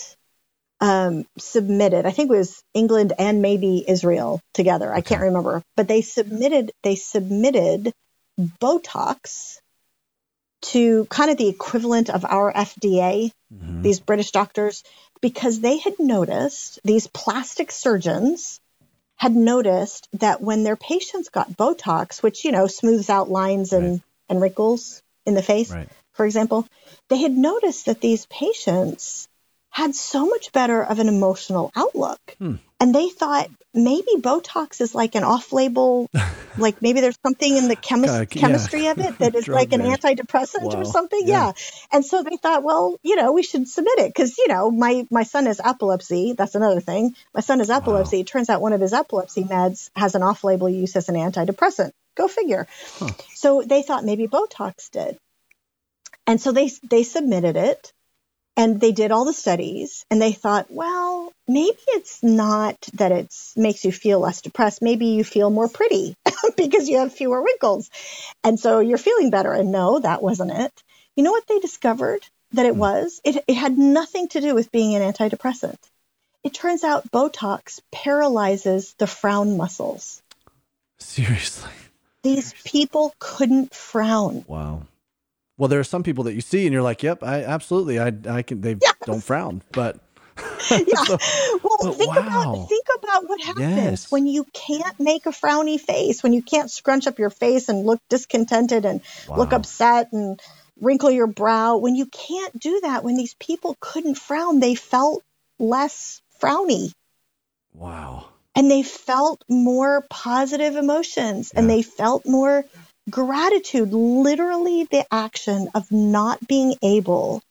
[0.80, 4.94] um, submitted, I think it was England and maybe Israel together.
[4.94, 7.92] I can't remember, but they submitted, they submitted
[8.40, 9.58] Botox
[10.74, 13.82] to kind of the equivalent of our FDA, mm-hmm.
[13.82, 14.84] these British doctors,
[15.22, 18.60] because they had noticed these plastic surgeons
[19.16, 23.92] had noticed that when their patients got Botox, which, you know, smooths out lines and
[23.94, 25.90] right and wrinkles in the face, right.
[26.14, 26.68] for example,
[27.10, 29.28] they had noticed that these patients
[29.76, 32.20] had so much better of an emotional outlook.
[32.38, 32.56] Hmm.
[32.80, 36.10] And they thought maybe Botox is like an off label,
[36.58, 38.92] like maybe there's something in the chemi- uh, chemistry yeah.
[38.92, 40.80] of it that is like an antidepressant wow.
[40.80, 41.28] or something.
[41.28, 41.48] Yeah.
[41.48, 41.52] yeah.
[41.92, 45.06] And so they thought, well, you know, we should submit it because, you know, my,
[45.12, 46.36] my son has epilepsy.
[46.38, 47.14] That's another thing.
[47.34, 48.18] My son has epilepsy.
[48.18, 48.22] Wow.
[48.22, 51.16] It turns out one of his epilepsy meds has an off label use as an
[51.16, 51.92] antidepressant.
[52.16, 52.68] Go figure.
[52.98, 53.10] Huh.
[53.34, 55.18] So they thought maybe Botox did.
[56.28, 57.94] And so they they submitted it
[58.58, 63.34] and they did all the studies and they thought, well, maybe it's not that it
[63.56, 64.82] makes you feel less depressed.
[64.82, 66.16] Maybe you feel more pretty
[66.58, 67.90] because you have fewer wrinkles.
[68.44, 69.52] And so you're feeling better.
[69.52, 70.72] And no, that wasn't it.
[71.16, 72.22] You know what they discovered
[72.54, 72.80] that it hmm.
[72.80, 73.20] was?
[73.24, 75.78] It, it had nothing to do with being an antidepressant.
[76.44, 80.22] It turns out Botox paralyzes the frown muscles.
[81.00, 81.72] Seriously.
[82.26, 84.46] These people couldn't frown.
[84.48, 84.88] Wow.
[85.60, 88.12] Well, there are some people that you see and you're like, "Yep, I absolutely, I,
[88.28, 88.96] I can." They yes.
[89.06, 90.00] don't frown, but
[90.72, 91.04] yeah.
[91.04, 91.20] so,
[91.64, 92.22] well, think wow.
[92.22, 94.12] about think about what happens yes.
[94.12, 97.86] when you can't make a frowny face, when you can't scrunch up your face and
[97.86, 99.38] look discontented and wow.
[99.38, 100.42] look upset and
[100.82, 101.78] wrinkle your brow.
[101.78, 105.22] When you can't do that, when these people couldn't frown, they felt
[105.60, 106.92] less frowny.
[107.72, 111.60] Wow and they felt more positive emotions yeah.
[111.60, 112.66] and they felt more
[113.10, 117.42] gratitude, literally the action of not being able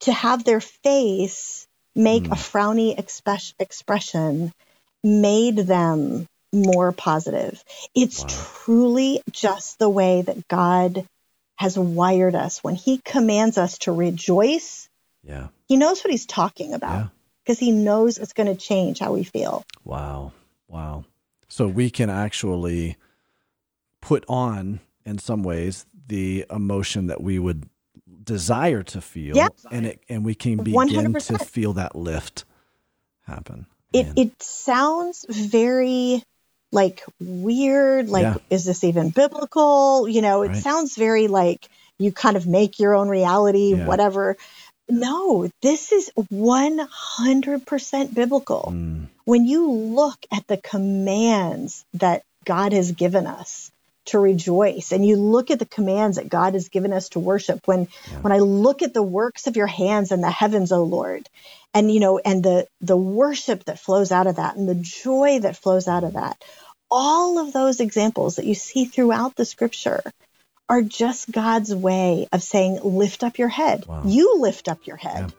[0.00, 2.32] to have their face make mm.
[2.32, 2.98] a frowny
[3.58, 4.52] expression
[5.04, 7.62] made them more positive.
[7.94, 8.28] It's wow.
[8.64, 11.06] truly just the way that God
[11.56, 12.62] has wired us.
[12.62, 14.88] When he commands us to rejoice,
[15.22, 15.48] yeah.
[15.68, 17.04] he knows what he's talking about.
[17.04, 17.08] Yeah
[17.44, 19.64] because he knows it's going to change how we feel.
[19.84, 20.32] Wow.
[20.68, 21.04] Wow.
[21.48, 22.96] So we can actually
[24.00, 27.68] put on, in some ways, the emotion that we would
[28.24, 29.52] desire to feel, yep.
[29.70, 31.38] and it and we can begin 100%.
[31.38, 32.44] to feel that lift
[33.22, 33.66] happen.
[33.92, 36.22] It it sounds very
[36.70, 38.08] like weird.
[38.08, 38.36] Like, yeah.
[38.50, 40.08] is this even biblical?
[40.08, 40.56] You know, it right.
[40.56, 43.86] sounds very like you kind of make your own reality, yeah.
[43.86, 44.36] whatever.
[44.88, 48.72] No, this is 100% biblical.
[48.74, 49.06] Mm.
[49.24, 53.70] When you look at the commands that God has given us
[54.06, 57.60] to rejoice and you look at the commands that God has given us to worship
[57.66, 58.18] when yeah.
[58.18, 61.28] when I look at the works of your hands in the heavens O Lord
[61.72, 65.38] and you know and the the worship that flows out of that and the joy
[65.40, 66.42] that flows out of that
[66.90, 70.02] all of those examples that you see throughout the scripture
[70.68, 73.86] are just God's way of saying, lift up your head.
[73.86, 74.02] Wow.
[74.04, 75.30] You lift up your head.
[75.30, 75.36] Yeah.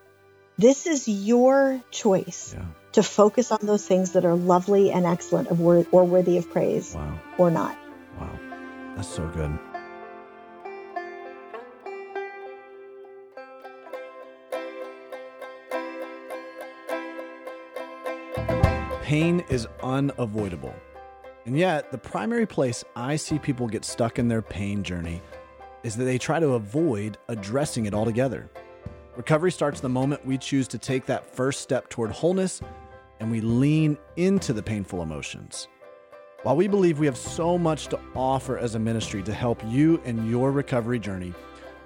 [0.57, 2.65] This is your choice yeah.
[2.91, 6.51] to focus on those things that are lovely and excellent of wor- or worthy of
[6.51, 7.19] praise wow.
[7.37, 7.75] or not.
[8.19, 8.39] Wow.
[8.95, 9.57] That's so good.
[19.01, 20.73] Pain is unavoidable.
[21.45, 25.21] And yet, the primary place I see people get stuck in their pain journey
[25.83, 28.49] is that they try to avoid addressing it altogether.
[29.17, 32.61] Recovery starts the moment we choose to take that first step toward wholeness
[33.19, 35.67] and we lean into the painful emotions.
[36.43, 40.01] While we believe we have so much to offer as a ministry to help you
[40.03, 41.33] in your recovery journey,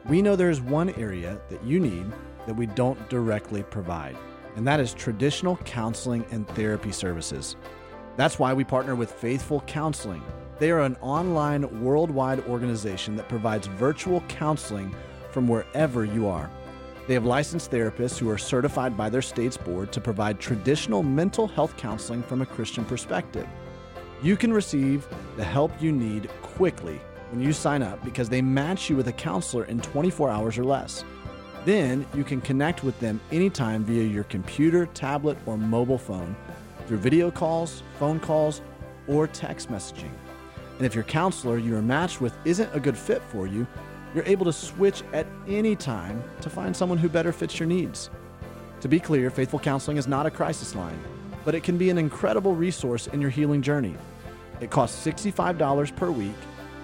[0.06, 2.06] we know there is one area that you need
[2.46, 4.16] that we don't directly provide,
[4.56, 7.56] and that is traditional counseling and therapy services.
[8.18, 10.24] That's why we partner with Faithful Counseling.
[10.58, 14.94] They are an online worldwide organization that provides virtual counseling
[15.30, 16.50] from wherever you are.
[17.08, 21.48] They have licensed therapists who are certified by their state's board to provide traditional mental
[21.48, 23.48] health counseling from a Christian perspective.
[24.24, 27.00] You can receive the help you need quickly
[27.30, 30.66] when you sign up because they match you with a counselor in 24 hours or
[30.66, 31.06] less.
[31.66, 36.36] Then you can connect with them anytime via your computer, tablet, or mobile phone
[36.88, 38.62] through video calls, phone calls,
[39.08, 40.12] or text messaging.
[40.78, 43.68] And if your counselor you are matched with isn't a good fit for you,
[44.14, 48.10] you're able to switch at any time to find someone who better fits your needs.
[48.82, 51.00] To be clear, Faithful Counseling is not a crisis line,
[51.44, 53.96] but it can be an incredible resource in your healing journey.
[54.62, 56.36] It costs $65 per week,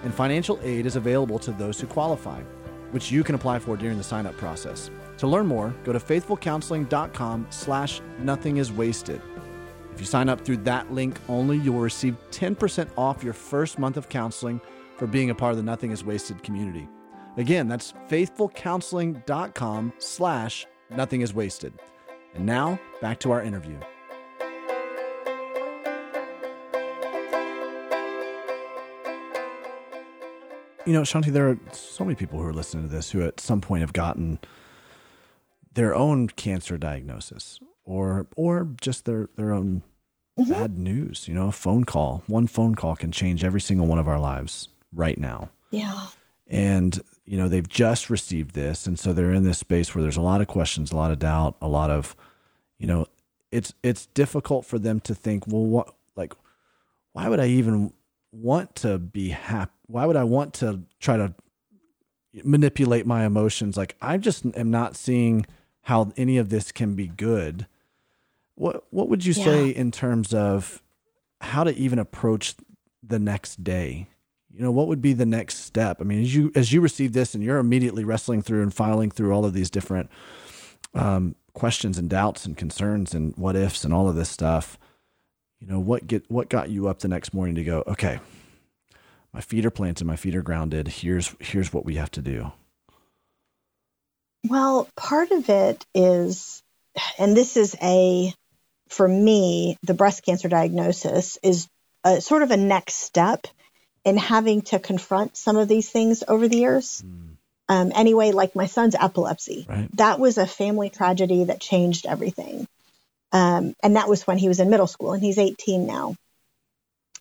[0.02, 2.40] and financial aid is available to those who qualify,
[2.90, 4.90] which you can apply for during the sign-up process.
[5.18, 9.20] To learn more, go to faithfulcounseling.com slash nothing is wasted.
[9.94, 13.78] If you sign up through that link only, you will receive 10% off your first
[13.78, 14.60] month of counseling
[14.96, 16.88] for being a part of the Nothing is Wasted community.
[17.36, 21.74] Again, that's faithfulcounseling.com slash nothing is wasted.
[22.34, 23.78] And now, back to our interview.
[30.84, 33.38] You know, Shaunti, there are so many people who are listening to this who at
[33.38, 34.40] some point have gotten
[35.74, 39.82] their own cancer diagnosis or or just their their own
[40.38, 40.50] mm-hmm.
[40.50, 41.28] bad news.
[41.28, 44.18] You know, a phone call, one phone call can change every single one of our
[44.18, 45.50] lives right now.
[45.70, 46.06] Yeah.
[46.46, 50.16] And you know they've just received this, and so they're in this space where there's
[50.16, 52.14] a lot of questions, a lot of doubt, a lot of,
[52.78, 53.06] you know,
[53.50, 56.34] it's it's difficult for them to think, well, what like,
[57.12, 57.92] why would I even
[58.30, 59.72] want to be happy?
[59.86, 61.34] Why would I want to try to
[62.42, 63.76] manipulate my emotions?
[63.76, 65.46] Like I just am not seeing
[65.82, 67.66] how any of this can be good
[68.54, 69.44] what what would you yeah.
[69.44, 70.82] say in terms of
[71.40, 72.54] how to even approach
[73.02, 74.08] the next day?
[74.50, 76.00] You know, what would be the next step?
[76.00, 79.10] I mean, as you as you receive this and you're immediately wrestling through and filing
[79.10, 80.10] through all of these different
[80.94, 84.78] um, questions and doubts and concerns and what ifs and all of this stuff,
[85.58, 88.20] you know, what get what got you up the next morning to go, okay,
[89.32, 90.86] my feet are planted, my feet are grounded.
[90.86, 92.52] Here's here's what we have to do.
[94.48, 96.62] Well, part of it is,
[97.18, 98.32] and this is a
[98.88, 101.68] for me, the breast cancer diagnosis is
[102.04, 103.46] a, sort of a next step
[104.04, 107.02] in having to confront some of these things over the years.
[107.04, 107.36] Mm.
[107.66, 109.88] Um, anyway, like my son's epilepsy, right.
[109.96, 112.68] that was a family tragedy that changed everything.
[113.32, 116.14] Um, and that was when he was in middle school, and he's 18 now.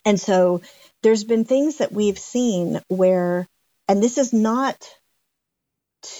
[0.05, 0.61] And so
[1.01, 3.47] there's been things that we've seen where,
[3.87, 4.77] and this is not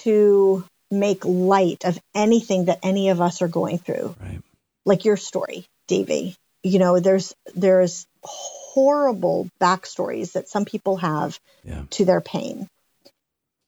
[0.04, 4.16] to make light of anything that any of us are going through.
[4.22, 4.40] Right
[4.86, 6.36] like your story, Davey.
[6.64, 11.84] You know, there's there's horrible backstories that some people have yeah.
[11.92, 12.68] to their pain.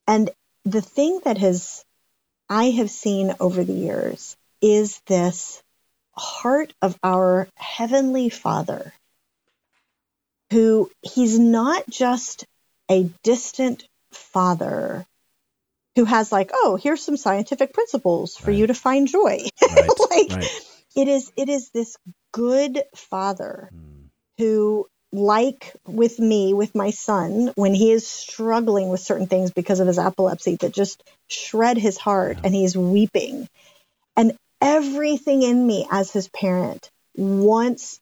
[0.07, 0.29] And
[0.63, 1.83] the thing that has
[2.49, 5.61] I have seen over the years is this
[6.15, 8.93] heart of our heavenly Father
[10.51, 12.45] who he's not just
[12.89, 15.05] a distant father
[15.95, 18.57] who has like, oh, here's some scientific principles for right.
[18.57, 19.39] you to find joy.
[19.75, 19.89] Right.
[19.99, 21.97] like right it is it is this
[22.31, 24.09] good father mm.
[24.37, 29.79] who like with me with my son when he is struggling with certain things because
[29.79, 32.41] of his epilepsy that just shred his heart yeah.
[32.45, 33.47] and he's weeping
[34.17, 37.99] and everything in me as his parent wants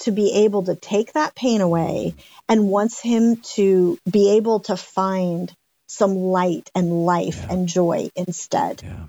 [0.00, 2.14] to be able to take that pain away
[2.48, 5.52] and wants him to be able to find
[5.86, 7.52] some light and life yeah.
[7.54, 8.82] and joy instead.
[8.82, 9.06] Yeah.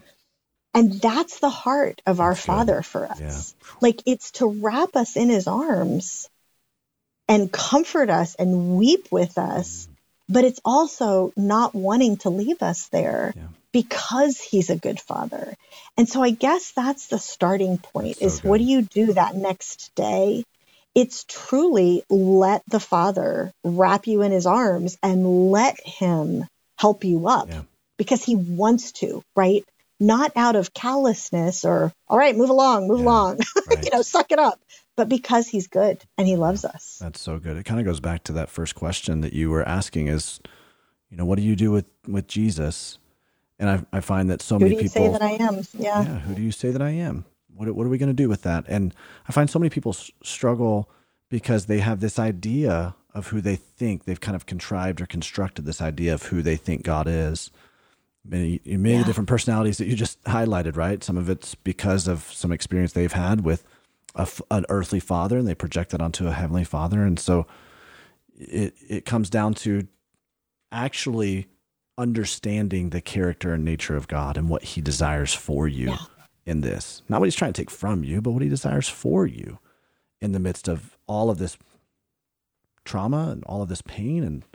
[0.73, 3.19] And that's the heart of our Father for us.
[3.19, 3.75] Yeah.
[3.81, 6.29] Like it's to wrap us in his arms
[7.27, 9.95] and comfort us and weep with us, mm.
[10.27, 13.43] but it's also not wanting to leave us there yeah.
[13.71, 15.55] because he's a good father.
[15.97, 18.49] And so I guess that's the starting point is good.
[18.49, 20.43] what do you do that next day?
[20.95, 26.45] It's truly let the father wrap you in his arms and let him
[26.77, 27.61] help you up yeah.
[27.97, 29.65] because he wants to, right?
[29.99, 33.83] Not out of callousness or, all right, move along, move yeah, along, right.
[33.83, 34.59] you know, suck it up,
[34.95, 36.97] but because he's good and he loves us.
[37.01, 37.57] That's so good.
[37.57, 40.39] It kind of goes back to that first question that you were asking is,
[41.09, 42.97] you know, what do you do with, with Jesus?
[43.57, 45.57] And I, I find that so who many people say that I am.
[45.77, 46.01] Yeah.
[46.03, 46.19] Yeah.
[46.19, 47.25] Who do you say that I am?
[47.53, 48.65] What, what are we going to do with that?
[48.67, 48.93] And
[49.27, 50.89] I find so many people struggle
[51.29, 55.65] because they have this idea of who they think they've kind of contrived or constructed
[55.65, 57.51] this idea of who they think God is
[58.25, 59.03] many many yeah.
[59.03, 61.03] different personalities that you just highlighted, right?
[61.03, 63.63] Some of it's because of some experience they've had with
[64.15, 67.47] a, an earthly father, and they project that onto a heavenly father, and so
[68.37, 69.87] it it comes down to
[70.71, 71.47] actually
[71.97, 75.97] understanding the character and nature of God and what He desires for you yeah.
[76.45, 77.01] in this.
[77.09, 79.59] Not what He's trying to take from you, but what He desires for you
[80.21, 81.57] in the midst of all of this
[82.85, 84.48] trauma and all of this pain and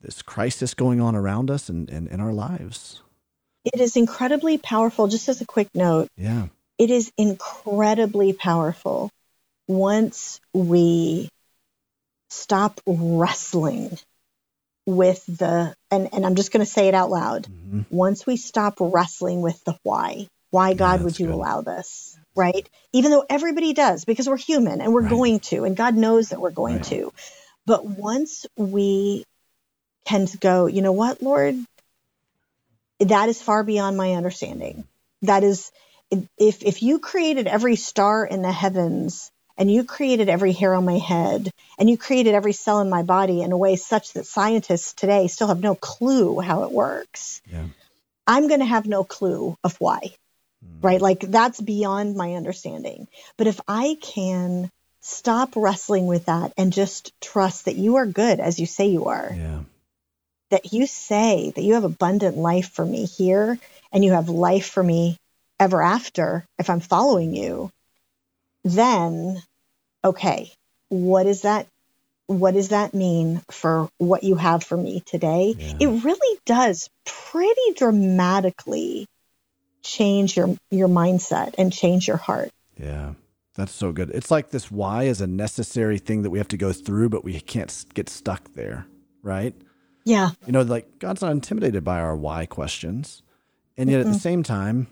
[0.00, 3.02] this crisis going on around us and in our lives.
[3.64, 5.08] It is incredibly powerful.
[5.08, 6.48] Just as a quick note, Yeah.
[6.78, 9.10] it is incredibly powerful
[9.66, 11.28] once we
[12.30, 13.98] stop wrestling
[14.86, 17.46] with the and, and I'm just going to say it out loud.
[17.46, 17.86] Mhm.
[17.90, 21.34] Once we stop wrestling with the why, why God would you good.
[21.34, 22.16] allow this?
[22.34, 22.68] Right?
[22.92, 25.10] Even though everybody does because we're human and we're Right.
[25.10, 26.84] going to and God knows that we're going Right.
[26.84, 27.12] to.
[27.66, 29.24] But once we
[30.04, 31.56] can go, you know what, Lord,
[33.00, 34.84] that is far beyond my understanding.
[35.22, 35.70] That is
[36.38, 40.84] if if you created every star in the heavens and you created every hair on
[40.84, 44.26] my head and you created every cell in my body in a way such that
[44.26, 47.66] scientists today still have no clue how it works Yeah.
[48.26, 50.00] i'm going to have no clue of why
[50.64, 50.82] Mm.
[50.82, 54.70] right like that's beyond my understanding but if i can
[55.02, 59.04] stop wrestling with that and just trust that you are good as you say you
[59.04, 59.60] are Yeah.
[60.50, 63.58] That you say that you have abundant life for me here
[63.92, 65.16] and you have life for me
[65.60, 67.70] ever after if I'm following you,
[68.64, 69.42] then
[70.04, 70.52] okay,
[70.88, 71.66] what is that?
[72.26, 75.54] What does that mean for what you have for me today?
[75.58, 75.74] Yeah.
[75.80, 79.06] It really does pretty dramatically
[79.82, 82.50] change your your mindset and change your heart.
[82.78, 83.14] Yeah.
[83.54, 84.10] That's so good.
[84.10, 87.24] It's like this why is a necessary thing that we have to go through, but
[87.24, 88.86] we can't get stuck there,
[89.22, 89.52] right?
[90.08, 90.30] Yeah.
[90.46, 93.22] You know, like God's not intimidated by our why questions.
[93.76, 94.88] And yet at the same time,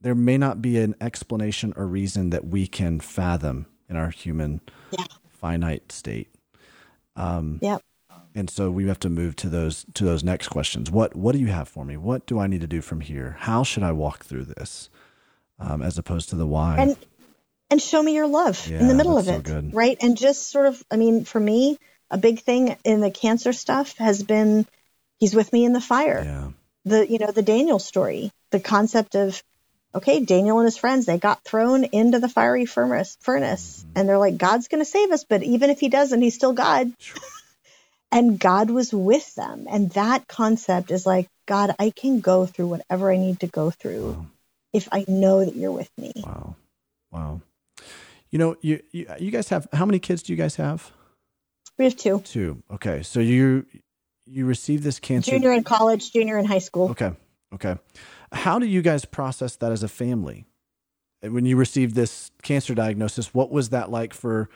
[0.00, 4.60] there may not be an explanation or reason that we can fathom in our human
[4.90, 5.04] Yeah.
[5.28, 6.28] finite state.
[7.14, 7.82] Um, Yep.
[8.34, 10.90] and so we have to move to those to those next questions.
[10.90, 11.96] What what do you have for me?
[11.96, 13.36] What do I need to do from here?
[13.40, 14.90] How should I walk through this?
[15.58, 16.76] Um, as opposed to the why.
[16.78, 16.96] and
[17.70, 19.72] and show me your love in the middle of so it good.
[19.74, 21.78] right and just sort of i mean for me
[22.10, 24.66] a big thing in the cancer stuff has been
[25.18, 26.48] he's with me in the fire yeah.
[26.84, 29.42] the you know the daniel story the concept of
[29.94, 33.98] okay daniel and his friends they got thrown into the fiery furnace furnace Mm-hmm.
[33.98, 36.52] and they're like god's going to save us but even if he doesn't he's still
[36.52, 36.92] god
[38.12, 42.68] and god was with them and that concept is like god i can go through
[42.68, 44.26] whatever i need to go through Wow.
[44.72, 46.54] if i know that you're with me Wow.
[47.12, 47.40] Wow.
[48.30, 50.90] You know, you, you you guys have how many kids do you guys have?
[51.78, 52.62] We have two Two.
[52.70, 53.02] Okay.
[53.02, 53.66] So you
[54.26, 55.30] you received this cancer.
[55.30, 56.90] junior in college, junior in high school.
[56.90, 57.12] Okay.
[57.54, 57.76] Okay.
[58.32, 60.46] How do you guys process that as a family?
[61.22, 64.48] When you received this cancer diagnosis, what was that like for,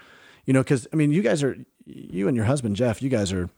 [0.44, 1.56] you know, because I mean, you guys are,
[1.86, 3.48] you and your husband, Jeff, you guys are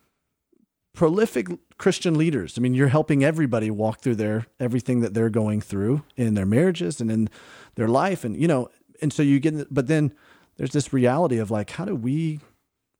[0.94, 1.48] prolific
[1.78, 2.56] Christian leaders.
[2.56, 6.46] I mean, you're helping everybody walk through their, everything that they're going through in their
[6.46, 7.28] marriages and in
[7.74, 8.24] their life.
[8.24, 8.68] And, you know,
[9.00, 10.12] and so you get, but then
[10.56, 12.40] there's this reality of like, how do we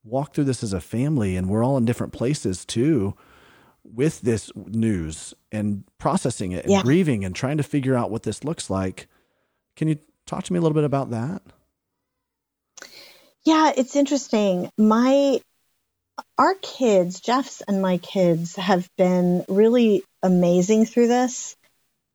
[0.05, 1.37] walk through this as a family?
[1.37, 3.15] And we're all in different places too
[3.85, 6.83] with this news and processing it and Yeah.
[6.83, 9.09] grieving and trying to figure out what this looks like.
[9.77, 11.43] Can you talk to me a little bit about that?
[13.45, 14.71] Yeah, it's interesting.
[14.79, 15.41] My
[16.39, 21.57] our kids, Jeff's and my kids, have been really amazing through this.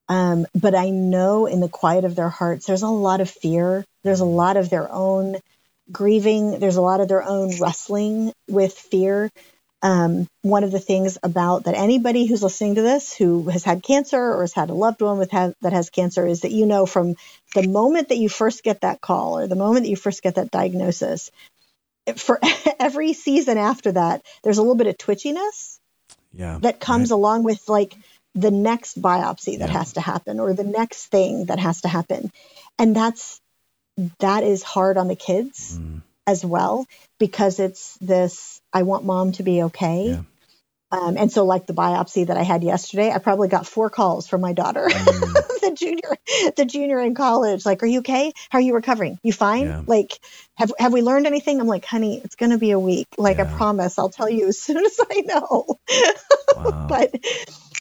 [0.08, 3.84] Um, but I know in the quiet of their hearts, there's a lot of fear.
[4.04, 5.38] There's a lot of their own
[5.92, 6.60] grieving.
[6.60, 9.30] There's a lot of their own wrestling with fear.
[9.84, 13.84] Um, one of the things about that anybody who's listening to this who has had
[13.84, 16.66] cancer or has had a loved one with have, that has cancer is that you
[16.66, 17.16] know from
[17.54, 20.36] the moment that you first get that call or the moment that you first get
[20.36, 21.30] that diagnosis,
[22.16, 22.40] for
[22.80, 25.80] every season after that, there's a little bit of twitchiness
[26.34, 26.58] Yeah.
[26.62, 27.16] that comes right.
[27.16, 27.96] along with like
[28.34, 29.78] the next biopsy that Yeah.
[29.78, 32.32] has to happen or the next thing that has to happen.
[32.80, 33.40] And that's
[34.20, 36.86] that is hard on the kids Mm, as well
[37.20, 40.10] because it's this I want mom to be okay.
[40.10, 40.22] Yeah.
[40.90, 44.28] Um, and so like the biopsy that I had yesterday, I probably got four calls
[44.28, 45.34] from my daughter, Mm.
[45.62, 46.16] the junior,
[46.56, 47.66] the junior in college.
[47.66, 48.32] Like, are you okay?
[48.50, 49.20] How are you recovering?
[49.22, 49.66] You fine?
[49.66, 49.82] Yeah.
[49.86, 50.18] Like,
[50.56, 51.60] have, have we learned anything?
[51.60, 53.08] I'm like, honey, it's going to be a week.
[53.18, 55.66] Like, I promise I'll tell you as soon as I know.
[56.56, 56.86] wow.
[56.90, 57.14] but,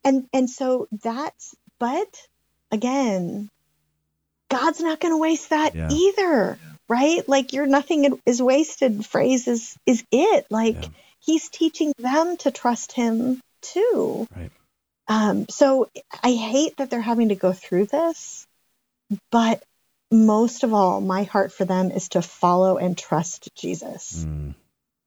[0.05, 2.27] and, and so that's, but
[2.73, 3.51] again,
[4.49, 5.89] God's not going to waste that Yeah.
[5.91, 6.59] either.
[6.89, 7.29] Right?
[7.29, 10.89] Like your nothing is wasted phrase is, is it like Yeah.
[11.19, 14.29] he's teaching them to trust him too.
[14.35, 14.53] Right.
[15.09, 15.89] Um, so
[16.23, 18.47] I hate that they're having to go through this,
[19.33, 19.63] but
[20.13, 24.25] most of all, my heart for them is to follow and trust Jesus.
[24.25, 24.55] Mm,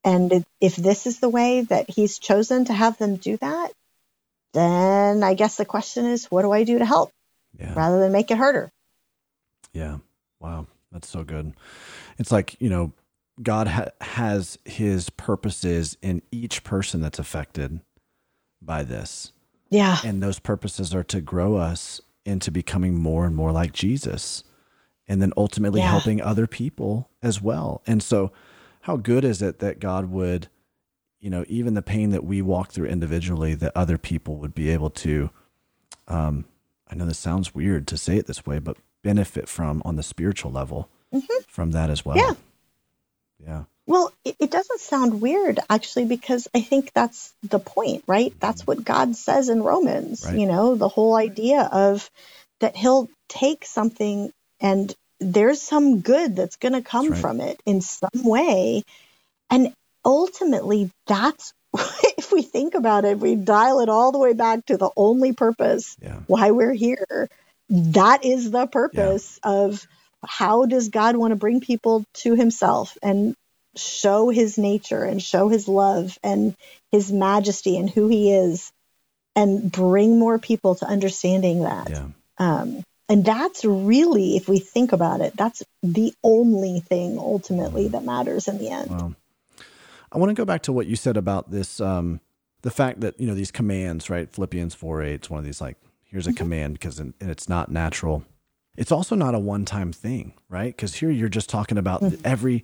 [0.04, 3.72] And if- if this is the way that he's chosen to have them do that,
[4.54, 7.12] then I guess the question is, what do I do to help
[7.58, 7.74] yeah.
[7.74, 8.72] rather than make it harder?
[9.74, 9.98] Yeah.
[10.40, 10.68] Wow.
[10.92, 11.54] That's so good.
[12.18, 12.94] It's like, you know,
[13.42, 17.80] God ha- has his purposes in each person that's affected
[18.62, 19.32] by this.
[19.70, 19.98] Yeah.
[20.04, 24.44] And those purposes are to grow us into becoming more and more like Jesus
[25.08, 25.90] and then ultimately Yeah.
[25.90, 27.82] helping other people as well.
[27.88, 28.32] And so,
[28.82, 30.48] how good is it that God would,
[31.20, 34.70] you know, even the pain that we walk through individually, that other people would be
[34.70, 35.30] able to,
[36.08, 36.46] um,
[36.90, 40.04] I know this sounds weird to say it this way, but benefit from on the
[40.04, 40.90] spiritual level
[41.48, 42.18] from that as well.
[42.18, 42.34] Mm-hmm.
[43.44, 43.48] Yeah.
[43.48, 43.64] Yeah.
[43.88, 48.34] Well, it, it doesn't sound weird actually, because I think that's the point, right?
[48.40, 50.38] That's what God says in Romans, Right.
[50.38, 52.10] you know, the whole idea of
[52.60, 57.20] that he'll take something and there's some good that's going to come right.
[57.20, 58.84] from it in some way.
[59.50, 59.74] And
[60.06, 61.54] ultimately, that's
[62.18, 65.34] if we think about it, we dial it all the way back to the only
[65.34, 66.20] purpose Yeah.
[66.28, 67.30] why we're here.
[67.70, 69.86] That is the purpose of
[70.26, 73.36] how does God want to bring people to himself and
[73.76, 76.56] show his nature and show his love and
[76.92, 78.72] his majesty and who he is
[79.36, 81.90] and bring more people to understanding that.
[81.90, 82.08] Yeah.
[82.38, 88.04] Um, and that's really, if we think about it, that's the only thing ultimately that
[88.04, 88.92] matters in the end.
[88.92, 89.16] Wow.
[90.12, 92.20] I want to go back to what you said about this, um,
[92.62, 94.30] the fact that, you know, these commands, right?
[94.30, 95.78] Philippians 4 8, it's one of these like,
[96.10, 98.24] here's a command because and it's not natural.
[98.76, 100.76] It's also not a one time thing, right?
[100.76, 102.20] Because here you're just talking about mm.
[102.24, 102.64] every,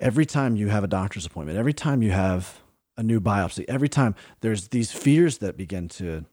[0.00, 2.60] every time you have a doctor's appointment, every time you have
[2.96, 6.24] a new biopsy, every time there's these fears that begin to,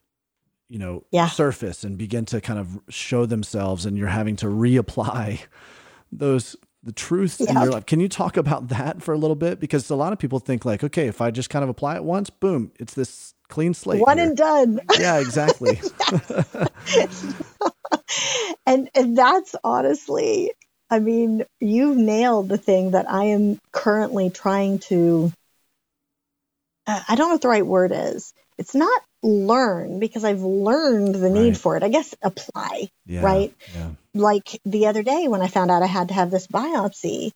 [0.67, 1.27] you know, Yeah.
[1.27, 5.39] surface and begin to kind of show themselves and you're having to reapply
[6.11, 7.85] those the truths in your life.
[7.85, 9.59] Can you talk about that for a little bit?
[9.59, 12.03] Because a lot of people think like, okay, if I just kind of apply it
[12.05, 14.02] once, boom, it's this clean slate.
[14.02, 14.28] One here.
[14.28, 14.80] and done.
[15.00, 15.80] yeah, exactly.
[18.66, 20.52] and and that's honestly
[20.89, 25.32] i mean you've nailed the thing that i am currently trying to
[26.88, 31.14] uh, i don't know what the right word is it's not learn because i've learned
[31.16, 31.58] the need Right.
[31.58, 33.54] for it i guess apply Yeah, Right.
[33.76, 33.89] Yeah.
[34.14, 37.32] like the other day when i found out i had to have this biopsy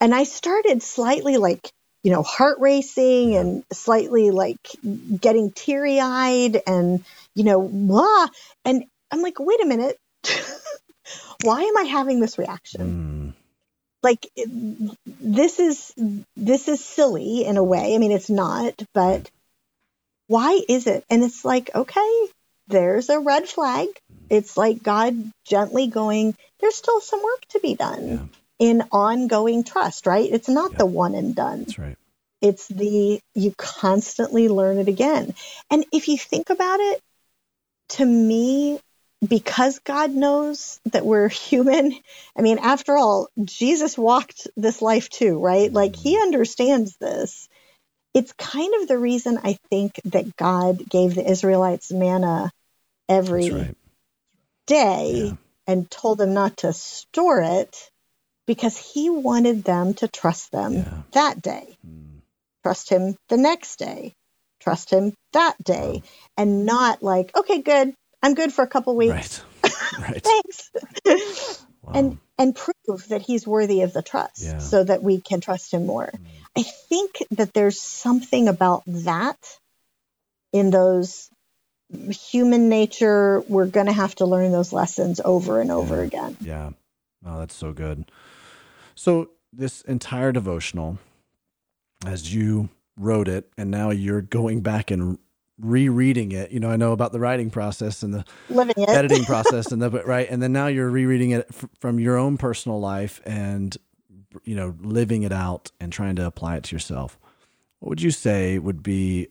[0.00, 1.70] and i started slightly like
[2.06, 3.40] you know heart racing Yeah.
[3.40, 4.60] and slightly like
[5.20, 7.04] getting teary eyed and
[7.34, 8.28] you know blah.
[8.64, 9.98] And i'm like wait a minute.
[11.42, 13.34] Why am i having this reaction?
[13.34, 13.42] Mm,
[14.04, 14.24] like
[15.20, 15.92] this is
[16.36, 17.96] this is silly in a way.
[17.96, 19.28] I mean it's not but
[20.28, 21.04] why is it?
[21.10, 22.28] And it's like okay
[22.68, 23.88] there's a red flag.
[24.30, 25.12] It's like god
[25.44, 28.06] gently going there's still some work to be done.
[28.08, 28.18] Yeah.
[28.58, 30.78] In ongoing trust right it's not Yeah.
[30.78, 31.96] the one and done that's right.
[32.40, 35.34] it's the you constantly learn it again
[35.70, 37.00] and if you think about it
[37.90, 38.78] to me
[39.26, 41.94] because God knows that we're human,
[42.36, 45.72] I mean, after all, Jesus walked this life too, right?
[45.72, 46.22] Like he mm-hmm.
[46.22, 47.48] understands this.
[48.14, 52.50] It's kind of the reason I think that God gave the Israelites manna
[53.08, 53.76] every right.
[54.66, 55.36] day Yeah.
[55.66, 57.90] and told them not to store it
[58.46, 61.02] because he wanted them to trust them Yeah.
[61.12, 62.20] that day, Mm,
[62.62, 64.12] trust him the next day,
[64.60, 66.02] trust him that day,
[66.36, 69.42] and not like, okay, good, I'm good for a couple weeks.
[69.64, 69.72] right.
[69.98, 70.22] right.
[70.22, 70.70] Thanks.
[71.82, 71.92] Wow.
[71.94, 74.58] and and prove that he's worthy of the trust Yeah.
[74.58, 76.12] so that we can trust him more.
[76.56, 79.38] I think that there's something about that
[80.52, 81.30] in those
[82.30, 86.06] human nature we're going to have to learn those lessons over and over Yeah.
[86.06, 86.36] again.
[86.40, 86.70] Yeah.
[87.24, 88.04] Oh, that's so good.
[88.96, 90.98] So this entire devotional,
[92.04, 95.18] as you wrote it, and now you're going back and
[95.58, 96.50] rereading it.
[96.50, 98.88] You know, I know about the writing process and the Living it.
[98.88, 102.16] editing process, and the but right, and then now you're rereading it f- from your
[102.16, 103.76] own personal life and
[104.44, 107.18] you know living it out and trying to apply it to yourself.
[107.78, 109.28] What would you say would be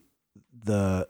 [0.64, 1.08] the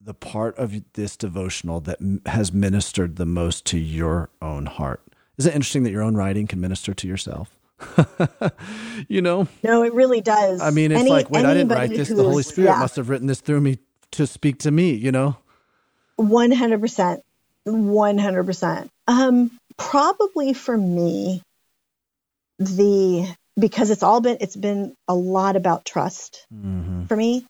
[0.00, 5.02] the part of this devotional that m- has ministered the most to your own heart?
[5.38, 7.56] Is it interesting that your own writing can minister to yourself?
[9.08, 10.60] you know, No, it really does.
[10.60, 12.08] I mean, it's Any- like, wait, I didn't write this.
[12.08, 12.78] The Holy Spirit yeah.
[12.78, 13.78] must have written this through me
[14.12, 15.36] to speak to me, you know?
[16.16, 17.22] One hundred percent,
[17.64, 18.90] one hundred percent.
[19.08, 21.42] Um, probably for me,
[22.58, 27.06] the because it's all been it's been a lot about trust Mm-hmm.
[27.06, 27.44] for me.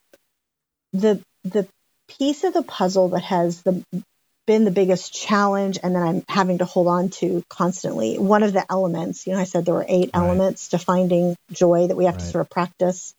[0.93, 1.67] The the
[2.09, 3.83] piece of the puzzle that has the
[4.47, 8.19] been the biggest challenge, and then I'm having to hold on to constantly.
[8.19, 10.21] One of the elements, you know, I said there were eight Right.
[10.23, 13.15] elements to finding joy that we have to sort of practice.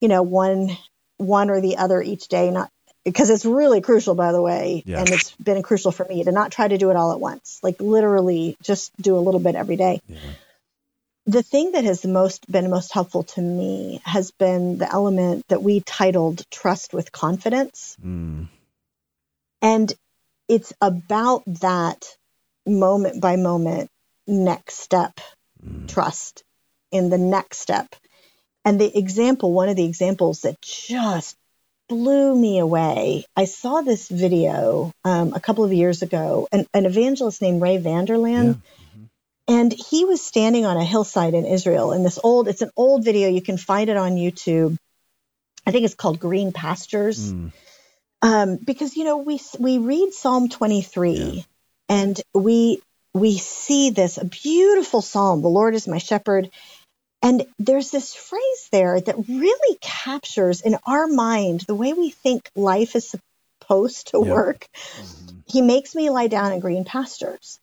[0.00, 0.76] You know, one
[1.18, 2.70] one or the other each day, not
[3.04, 5.00] because it's really crucial, by the way, Yeah.
[5.00, 7.58] and it's been crucial for me to not try to do it all at once.
[7.62, 10.00] Like literally, just do a little bit every day.
[10.08, 10.18] Yeah.
[11.26, 15.46] The thing that has the most been most helpful to me has been the element
[15.48, 17.96] that we titled trust with confidence.
[18.02, 18.48] Mm.
[19.60, 19.92] And
[20.50, 22.04] it's about that
[22.66, 23.88] moment by moment
[24.26, 25.20] next step
[25.64, 25.88] mm.
[25.88, 26.42] trust
[26.90, 27.94] in the next step.
[28.64, 31.36] And the example, one of the examples that just
[31.88, 33.24] blew me away.
[33.36, 37.78] I saw this video um, a couple of years ago, an, an evangelist named Ray
[37.78, 38.44] Vander Laan.
[38.44, 38.52] Yeah.
[38.52, 39.04] Mm-hmm.
[39.48, 43.04] And he was standing on a hillside in Israel in this old, it's an old
[43.04, 43.28] video.
[43.28, 44.76] You can find it on YouTube.
[45.64, 47.32] I think it's called Green Pastures.
[47.32, 47.52] Mm.
[48.22, 51.42] Um, because, you know, we, we read Psalm 23 yeah.
[51.88, 52.82] and we,
[53.14, 55.42] we see this a beautiful psalm.
[55.42, 56.50] The Lord is my shepherd
[57.22, 62.50] and there's this phrase there that really captures in our mind the way we think
[62.56, 63.14] life is
[63.60, 64.28] supposed to yep.
[64.28, 64.68] work.
[64.72, 65.38] Mm-hmm.
[65.46, 67.58] He makes me lie down in green pastures.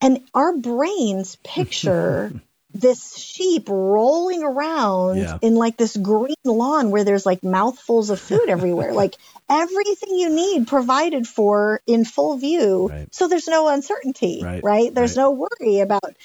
[0.00, 2.32] And our brains picture
[2.72, 5.38] this sheep rolling around yeah.
[5.42, 9.16] in like this green lawn where there's like mouthfuls of food everywhere, like
[9.48, 12.88] everything you need provided for in full view.
[12.88, 13.14] Right.
[13.14, 14.62] So there's no uncertainty, right?
[14.62, 14.94] right?
[14.94, 15.22] There's right.
[15.22, 16.16] no worry about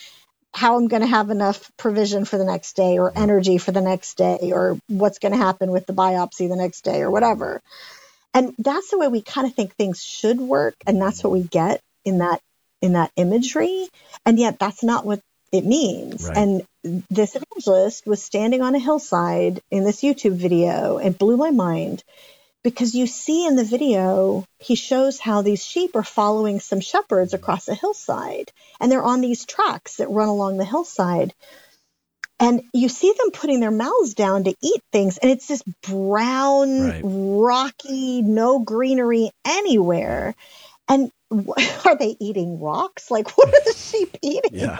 [0.54, 3.82] how I'm going to have enough provision for the next day or energy for the
[3.82, 7.62] next day or what's going to happen with the biopsy the next day or whatever.
[8.34, 11.43] And that's the way we kind of think things should work and that's what we
[11.43, 12.41] get in that
[12.82, 13.88] in that imagery
[14.26, 15.20] and yet that's not what
[15.58, 16.28] it means.
[16.28, 16.38] Right.
[16.38, 16.64] And
[17.10, 22.03] this evangelist was standing on a hillside in this YouTube video and blew my mind
[22.64, 27.34] because you see in the video, he shows how these sheep are following some shepherds
[27.34, 27.43] mm-hmm.
[27.43, 31.34] across a hillside and they're on these tracks that run along the hillside.
[32.39, 36.82] And you see them putting their mouths down to eat things, and it's this brown,
[36.82, 37.01] right.
[37.03, 40.36] rocky, no greenery anywhere.
[40.89, 41.12] And
[41.86, 43.12] are they eating rocks?
[43.12, 44.52] Like, what are the sheep eating?
[44.54, 44.80] Yeah.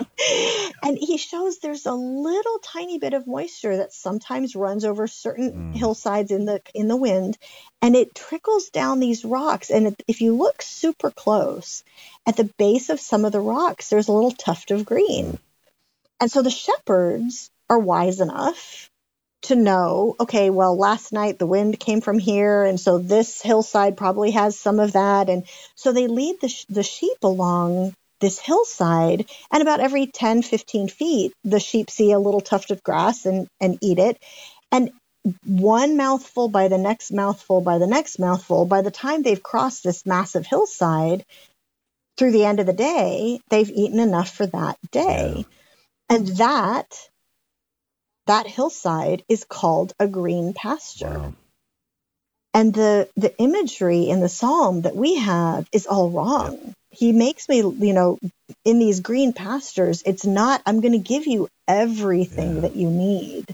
[0.82, 5.52] And he shows there's a little tiny bit of moisture that sometimes runs over certain
[5.52, 5.76] mm.
[5.76, 7.38] hillsides in the in the wind,
[7.82, 9.70] and it trickles down these rocks.
[9.70, 11.84] And if you look super close
[12.26, 15.38] at the base of some of the rocks, there's a little tuft of green.
[16.20, 18.90] And so the shepherds are wise enough
[19.42, 23.96] to know, okay, well, last night the wind came from here, and so this hillside
[23.96, 25.28] probably has some of that.
[25.28, 30.88] And so they lead the, the sheep along this hillside, and about every 10, 15
[30.88, 34.18] feet, the sheep see a little tuft of grass and, and eat it.
[34.72, 34.90] And
[35.44, 39.84] one mouthful by the next mouthful by the next mouthful, by the time they've crossed
[39.84, 41.24] this massive hillside,
[42.16, 45.34] through the end of the day, they've eaten enough for that day.
[45.36, 46.16] Yeah.
[46.16, 47.08] And that
[48.26, 51.18] that hillside is called a green pasture.
[51.18, 51.34] Wow.
[52.54, 56.52] And the, the imagery in the psalm that we have is all wrong.
[56.52, 56.74] Yep.
[56.90, 58.18] He makes me, you know,
[58.64, 62.60] in these green pastures, it's not, I'm going to give you everything yeah.
[62.62, 63.44] that you need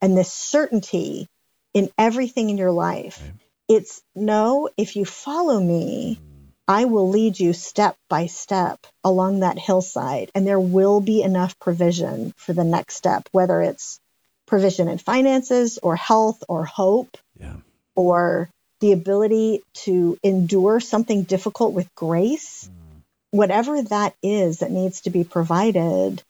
[0.00, 1.28] and this certainty
[1.74, 3.20] in everything in your life.
[3.22, 3.32] Okay.
[3.68, 6.52] It's no, if you follow me, mm.
[6.68, 11.58] I will lead you step by step along that hillside, and there will be enough
[11.58, 14.00] provision for the next step, whether it's
[14.46, 17.56] provision in finances or health or hope yeah.
[17.94, 18.48] or
[18.80, 23.02] the ability to endure something difficult with grace, mm.
[23.30, 26.22] whatever that is that needs to be provided,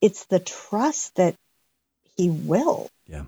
[0.00, 1.34] it's the trust that
[2.16, 2.88] he will.
[3.06, 3.24] Yeah.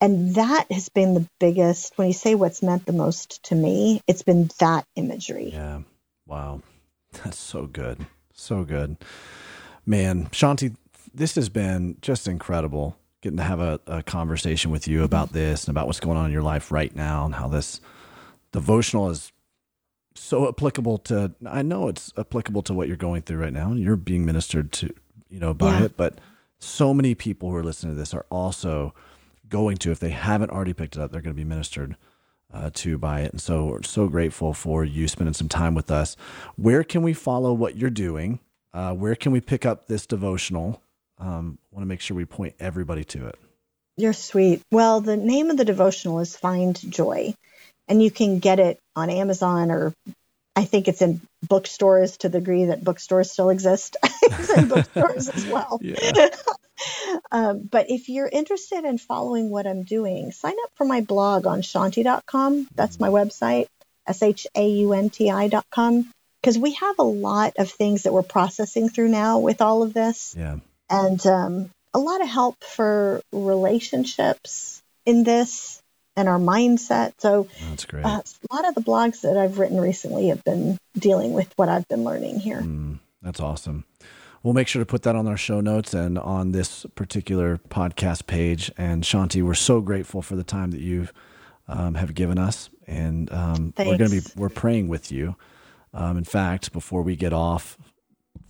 [0.00, 4.00] And that has been the biggest, when you say what's meant the most to me,
[4.06, 5.50] it's been that imagery.
[5.52, 5.80] Yeah.
[6.26, 6.62] Wow.
[7.12, 8.06] That's so good.
[8.32, 8.96] So good.
[9.86, 10.74] Man, Shaunti,
[11.12, 15.64] this has been just incredible getting to have a, a conversation with you about this
[15.64, 17.80] and about what's going on in your life right now and how this
[18.52, 19.32] devotional is
[20.14, 23.80] so applicable to I know it's applicable to what you're going through right now and
[23.80, 24.94] you're being ministered to
[25.30, 25.84] you know by yeah.
[25.86, 26.18] it but
[26.58, 28.94] so many people who are listening to this are also
[29.48, 31.96] going to if they haven't already picked it up they're going to be ministered
[32.52, 33.32] uh, to by it.
[33.32, 36.16] And so we're so grateful for you spending some time with us.
[36.54, 38.38] Where can we follow what you're doing?
[38.72, 40.80] Uh, where can we pick up this devotional
[41.18, 43.38] um, want to make sure we point everybody to it.
[43.96, 44.60] You're sweet.
[44.72, 47.34] Well, the name of the devotional is Find Joy,
[47.86, 49.92] and you can get it on Amazon or
[50.56, 53.96] I think it's in bookstores to the degree that bookstores still exist.
[54.22, 55.80] it's in bookstores as well.
[57.32, 61.46] um, but if you're interested in following what I'm doing, sign up for my blog
[61.46, 62.68] on shaunti.com.
[62.74, 63.66] That's my website,
[64.06, 66.08] S H A U N T I.com.
[66.40, 69.92] Because we have a lot of things that we're processing through now with all of
[69.92, 70.36] this.
[70.38, 70.58] Yeah
[70.90, 75.80] and um, a lot of help for relationships in this
[76.16, 77.12] and our mindset.
[77.18, 78.04] So that's great.
[78.04, 81.68] Uh, a lot of the blogs that I've written recently have been dealing with what
[81.68, 82.60] I've been learning here.
[82.60, 83.84] Mm, that's awesome.
[84.42, 88.26] We'll make sure to put that on our show notes and on this particular podcast
[88.26, 88.70] page.
[88.76, 91.08] And Shaunti, we're so grateful for the time that you
[91.66, 95.36] um, have given us and um, we're going to be we're praying with you.
[95.92, 97.78] Um, in fact, before we get off,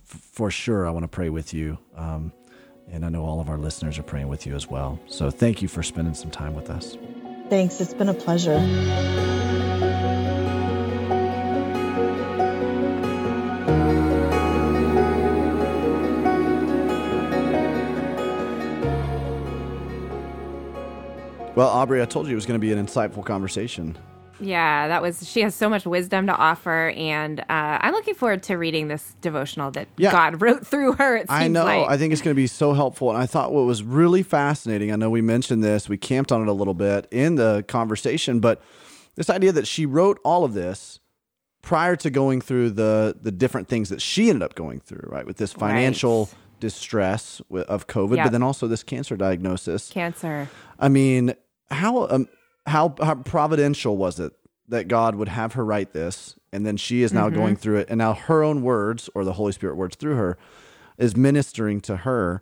[0.05, 1.77] for sure, I want to pray with you.
[1.95, 2.31] Um,
[2.91, 4.99] and I know all of our listeners are praying with you as well.
[5.07, 6.97] So thank you for spending some time with us.
[7.49, 7.81] Thanks.
[7.81, 8.59] It's been a pleasure.
[21.55, 23.97] Well, Aubrey, I told you it was going to be an insightful conversation.
[24.39, 25.27] Yeah, that was.
[25.29, 29.15] She has so much wisdom to offer, and uh, I'm looking forward to reading this
[29.21, 30.11] devotional that Yeah.
[30.11, 31.15] God wrote through her.
[31.17, 31.63] It seems I know.
[31.65, 31.89] Like.
[31.89, 33.09] I think it's going to be so helpful.
[33.09, 36.41] And I thought what was really fascinating, I know we mentioned this, we camped on
[36.41, 38.61] it a little bit in the conversation, but
[39.15, 40.99] this idea that she wrote all of this
[41.61, 45.25] prior to going through the the different things that she ended up going through, right?
[45.25, 46.29] With this financial
[46.59, 48.25] distress of COVID, Yep.
[48.25, 49.89] but then also this cancer diagnosis.
[49.89, 50.49] cancer.
[50.79, 51.33] I mean,
[51.71, 52.27] how um,
[52.65, 54.33] how how providential was it
[54.67, 57.89] that God would have her write this, and then she is now going through it,
[57.89, 60.37] and now her own words or the Holy Spirit words through her
[60.97, 62.41] is ministering to her.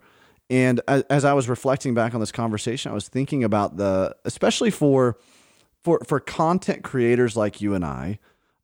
[0.50, 4.16] And as, as I was reflecting back on this conversation, I was thinking about the,
[4.24, 5.18] especially for
[5.84, 8.20] for for content creators like you and I,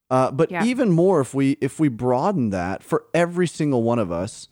[0.10, 0.64] uh, but Yeah.
[0.64, 4.47] even more if we if we broaden that for every single one of us,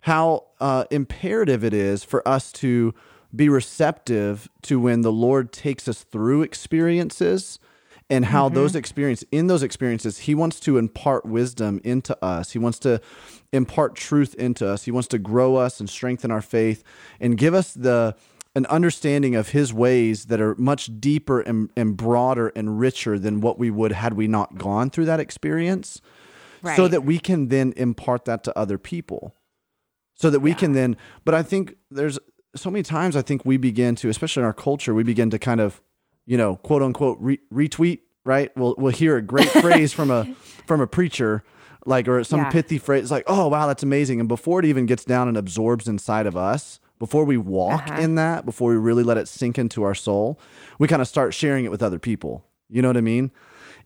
[0.00, 2.94] how uh, imperative it is for us to
[3.36, 7.58] be receptive to when the Lord takes us through experiences
[8.08, 8.54] and how mm-hmm.
[8.54, 12.52] those experiences in those experiences he wants to impart wisdom into us.
[12.52, 13.00] He wants to
[13.52, 14.84] impart truth into us.
[14.84, 16.84] He wants to grow us and strengthen our faith
[17.20, 18.16] and give us the
[18.54, 23.42] an understanding of his ways that are much deeper and, and broader and richer than
[23.42, 26.00] what we would had we not gone through that experience.
[26.74, 29.34] So that we can then impart that to other people.
[30.14, 32.18] So that we can then but i think there's
[32.56, 35.38] so many times i think we begin to especially in our culture we begin to
[35.38, 35.80] kind of
[36.26, 40.24] you know quote unquote re- retweet right we'll we'll hear a great phrase from a
[40.66, 41.42] from a preacher
[41.84, 42.50] like or some Yeah.
[42.50, 45.86] pithy phrase like oh wow that's amazing and before it even gets down and absorbs
[45.86, 48.00] inside of us before we walk Uh-huh.
[48.02, 50.38] in that before we really let it sink into our soul
[50.78, 53.30] we kind of start sharing it with other people you know what i mean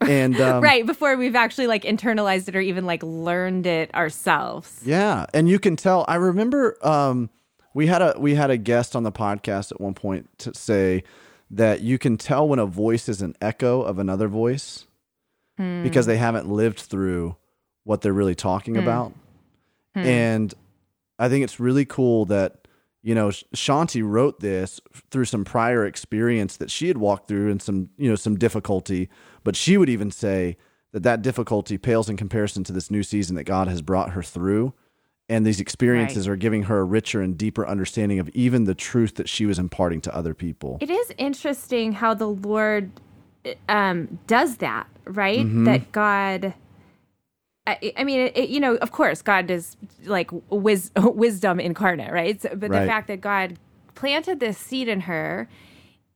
[0.01, 4.81] and um, right before we've actually like internalized it or even like learned it ourselves.
[4.83, 6.07] Yeah, and you can tell.
[6.09, 7.29] I remember um,
[7.75, 11.05] we had a we had a guest on the podcast at one point to say
[11.51, 14.87] that you can tell when a voice is an echo of another voice
[15.57, 15.83] hmm.
[15.83, 17.37] because they haven't lived through
[17.85, 18.81] what they're really talking hmm.
[18.81, 19.13] about.
[19.95, 20.01] Hmm.
[20.01, 20.55] And
[21.19, 22.69] I think it's really cool that
[23.03, 27.61] you know Shaunti wrote this through some prior experience that she had walked through and
[27.61, 29.09] some you know some difficulty,
[29.45, 30.57] but she would even say
[30.93, 34.23] that that difficulty pales in comparison to this new season that God has brought her
[34.23, 34.75] through.
[35.31, 39.15] And these experiences are giving her a richer and deeper understanding of even the truth
[39.15, 40.77] that she was imparting to other people.
[40.81, 42.91] It is interesting how the Lord
[43.69, 45.39] um, does that, right?
[45.47, 45.65] Mm-hmm.
[45.65, 46.53] That God.
[47.67, 52.13] I, I mean, it, it- you know, of course, God is like wis- wisdom incarnate,
[52.13, 52.43] right?
[52.43, 52.81] So, but Right.
[52.81, 53.57] the fact that God
[53.95, 55.49] planted this seed in her,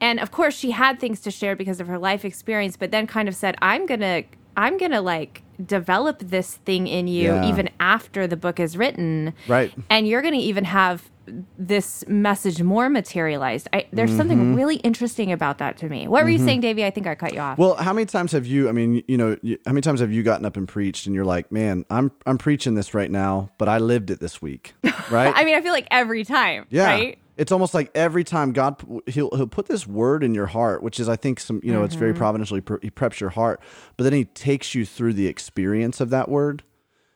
[0.01, 3.07] and of course, she had things to share because of her life experience, but then
[3.07, 4.25] kind of said, "I'm gonna,
[4.57, 7.49] I'm gonna like develop this thing in you Yeah.
[7.49, 9.73] even after the book is written, Right.
[9.91, 11.11] and you're going to even have
[11.57, 13.67] this message more materialized.
[13.73, 14.19] I, there's Mm-hmm.
[14.19, 16.07] something really interesting about that to me.
[16.07, 16.85] What were you saying, Davey?
[16.85, 17.57] I think I cut you off.
[17.57, 18.69] Well, how many times have you?
[18.69, 21.25] I mean, you know, how many times have you gotten up and preached, and you're
[21.25, 24.75] like, "Man, I'm I'm preaching this right now, but I lived it this week,
[25.11, 27.19] right?" I mean, I feel like every time, yeah, right?
[27.37, 31.01] It's almost like every time God he'll he'll put this word in your heart, which
[31.01, 32.19] is I think some you know it's very mm-hmm.
[32.19, 33.61] providentially pre- he preps your heart,
[33.97, 36.63] but then he takes you through the experience of that word,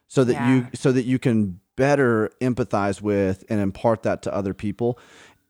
[0.06, 4.54] so that you so that you can better empathize with and impart that to other
[4.54, 4.98] people.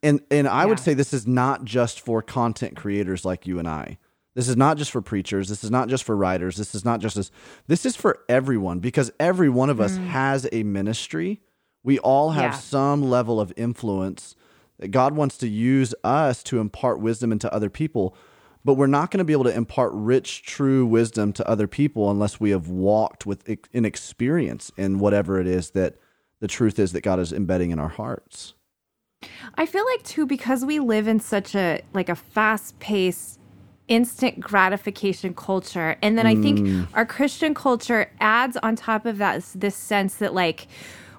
[0.02, 3.66] And and I would say this is not just for content creators like you and
[3.66, 3.98] I.
[4.34, 5.48] This is not just for preachers.
[5.48, 6.56] This is not just for writers.
[6.56, 7.32] This is not just this.
[7.66, 10.06] This is for everyone because every one of us mm.
[10.06, 11.40] has a ministry.
[11.82, 12.58] We all have Yeah.
[12.58, 14.36] some level of influence
[14.78, 18.16] that God wants to use us to impart wisdom into other people.
[18.64, 22.10] But we're not going to be able to impart rich, true wisdom to other people
[22.10, 25.96] unless we have walked with an experience in whatever it is that
[26.40, 28.54] the truth is that God is embedding in our hearts.
[29.56, 33.40] I feel like too because we live in such a like a fast-paced
[33.88, 36.42] instant gratification culture and then I Mm.
[36.42, 40.68] think our Christian culture adds on top of that this sense that like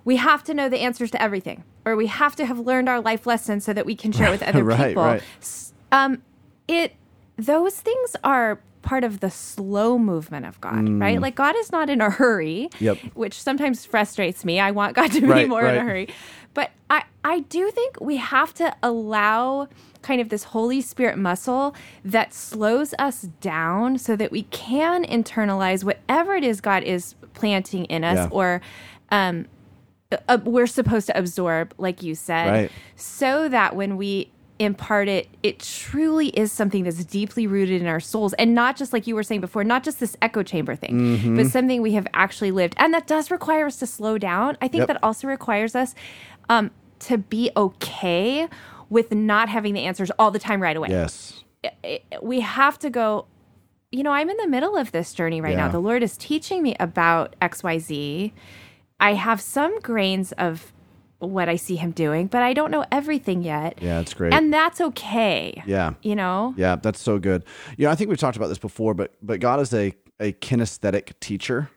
[0.05, 3.01] we have to know the answers to everything or we have to have learned our
[3.01, 5.03] life lessons so that we can share it with other Right, people.
[5.03, 5.23] right.
[5.91, 6.21] Um
[6.67, 6.95] it
[7.37, 11.19] those things are part of the slow movement of God, right?
[11.19, 12.81] Like God is not in a hurry, Mm.
[12.81, 12.97] Yep.
[13.13, 14.59] which sometimes frustrates me.
[14.59, 16.07] I want God to be Right, more in a hurry.
[16.53, 19.67] But I, I do think we have to allow
[20.01, 21.75] kind of this Holy Spirit muscle
[22.05, 27.83] that slows us down so that we can internalize whatever it is God is planting
[27.85, 28.27] in us Yeah.
[28.31, 28.61] or
[29.11, 29.45] um,
[30.27, 32.71] uh, we're supposed to absorb, like you said, Right.
[32.95, 37.99] so that when we impart it, it truly is something that's deeply rooted in our
[37.99, 40.99] souls and not just like you were saying before, not just this echo chamber thing,
[41.17, 41.35] Mm-hmm.
[41.37, 42.73] but something we have actually lived.
[42.77, 44.57] And that does require us to slow down.
[44.61, 44.87] I think Yep.
[44.87, 45.93] that also requires us
[46.49, 48.47] um, to be okay
[48.89, 51.43] with not having the answers all the time right away Yes.
[51.83, 53.27] it- we have to go
[53.91, 56.61] you know i'm in the middle of this journey right now the lord is teaching
[56.63, 58.31] me about xyz
[58.99, 60.71] i have some grains of
[61.19, 64.33] what i see him doing but i don't know everything yet Yeah, it's great.
[64.33, 65.93] and that's okay yeah.
[66.01, 67.43] you know Yeah, that's so good.
[67.77, 70.33] You know, I think we've talked about this before, but but God is a a
[70.33, 71.69] kinesthetic teacher,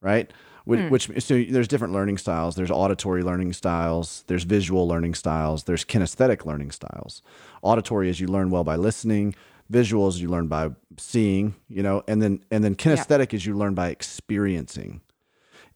[0.00, 0.32] right?
[0.64, 0.88] Which, Hmm.
[0.88, 2.54] which so there's different learning styles.
[2.56, 4.24] There's auditory learning styles.
[4.28, 5.64] There's visual learning styles.
[5.64, 7.22] There's kinesthetic learning styles.
[7.62, 9.34] Auditory is you learn well by listening.
[9.68, 11.54] Visual is you learn by seeing.
[11.68, 15.00] You know, and then and then kinesthetic is you learn by experiencing.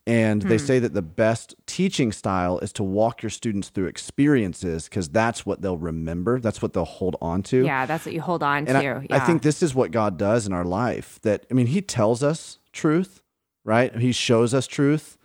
[0.08, 0.48] And Hmm.
[0.48, 5.08] they say that the best teaching style is to walk your students through experiences because
[5.08, 6.40] that's what they'll remember.
[6.40, 7.64] That's what they'll hold on to.
[7.64, 9.02] yeah that's what you hold on And to I, yeah.
[9.10, 11.18] I think this is what God does in our life.
[11.22, 13.22] That I mean, He tells us truth,
[13.64, 13.94] right?
[13.96, 15.16] He shows us truth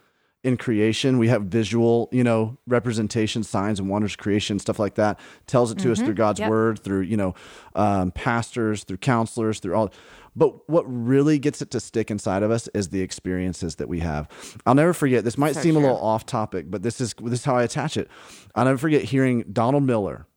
[0.43, 1.17] in creation.
[1.19, 5.17] We have visual, you know, representation, signs and wonders, creation, stuff like that.
[5.47, 6.49] Tells it to us through God's Yep.
[6.49, 7.33] word, through you know,
[7.75, 9.93] um, pastors, through counselors, through all.
[10.35, 13.99] But what really gets it to stick inside of us is the experiences that we
[13.99, 14.27] have.
[14.65, 15.23] I'll never forget.
[15.23, 17.63] This might So seem a little off topic, but this is this is how I
[17.63, 18.09] attach it.
[18.55, 20.27] I'll never forget hearing Donald Miller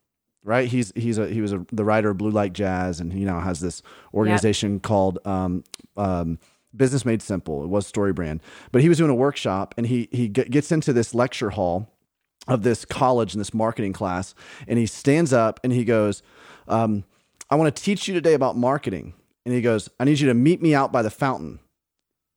[0.47, 0.69] right?
[0.69, 3.41] He's he's a he was a, the writer of Blue Like Jazz, and he now
[3.41, 3.83] has this
[4.15, 5.65] organization called um,
[5.97, 6.39] um,
[6.75, 7.65] Business Made Simple.
[7.65, 8.41] It was Story Brand,
[8.73, 11.93] but he was doing a workshop, and he he ge- gets into this lecture hall
[12.49, 14.35] of this college in this marketing class,
[14.69, 16.23] and he stands up and he goes,
[16.69, 17.05] um,
[17.51, 19.15] "I want to teach you today about marketing,"
[19.47, 21.61] and he goes, "I need you to meet me out by the fountain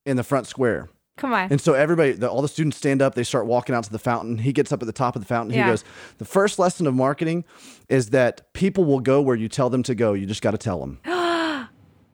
[0.06, 3.14] in the front square." come on And so everybody, the, all the students stand up.
[3.14, 4.38] They start walking out to the fountain.
[4.38, 5.54] He gets up at the top of the fountain.
[5.54, 5.64] Yeah.
[5.66, 5.84] He goes,
[6.16, 7.44] "The first lesson of marketing
[7.90, 10.14] is that people will go where you tell them to go.
[10.14, 10.98] You just got to tell them."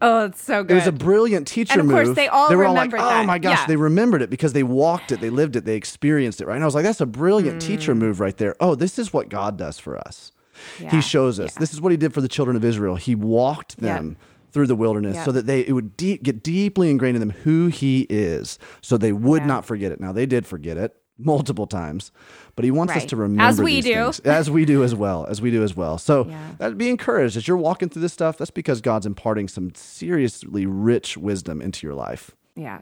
[0.03, 0.73] oh it's so good.
[0.73, 2.17] It was a brilliant teacher And of course, move.
[2.17, 3.27] they all they were all like, "Oh that.
[3.27, 3.67] my gosh!" Yeah.
[3.67, 6.47] They remembered it because they walked it, they lived it, they experienced it.
[6.47, 6.55] Right?
[6.57, 7.99] And I was like, "That's a brilliant teacher Mm.
[7.99, 10.33] move right there." Oh, this is what God does for us.
[10.81, 10.91] Yeah.
[10.91, 11.55] He shows us.
[11.55, 12.97] This is what He did for the children of Israel.
[12.97, 14.17] He walked them.
[14.57, 15.25] Through the wilderness, Yeah.
[15.27, 18.97] so that they it would deep, get deeply ingrained in them who he is, so
[18.97, 19.47] they would Yeah.
[19.49, 20.01] not forget it.
[20.01, 22.11] Now they did forget it multiple times,
[22.55, 23.93] but he wants us to remember As we do.
[24.13, 24.21] things.
[24.21, 25.99] as we do as well, as we do as well.
[25.99, 26.53] So Yeah.
[26.57, 28.39] that be encouraged as you're walking through this stuff.
[28.39, 32.31] That's because God's imparting some seriously rich wisdom into your life.
[32.55, 32.79] Yeah.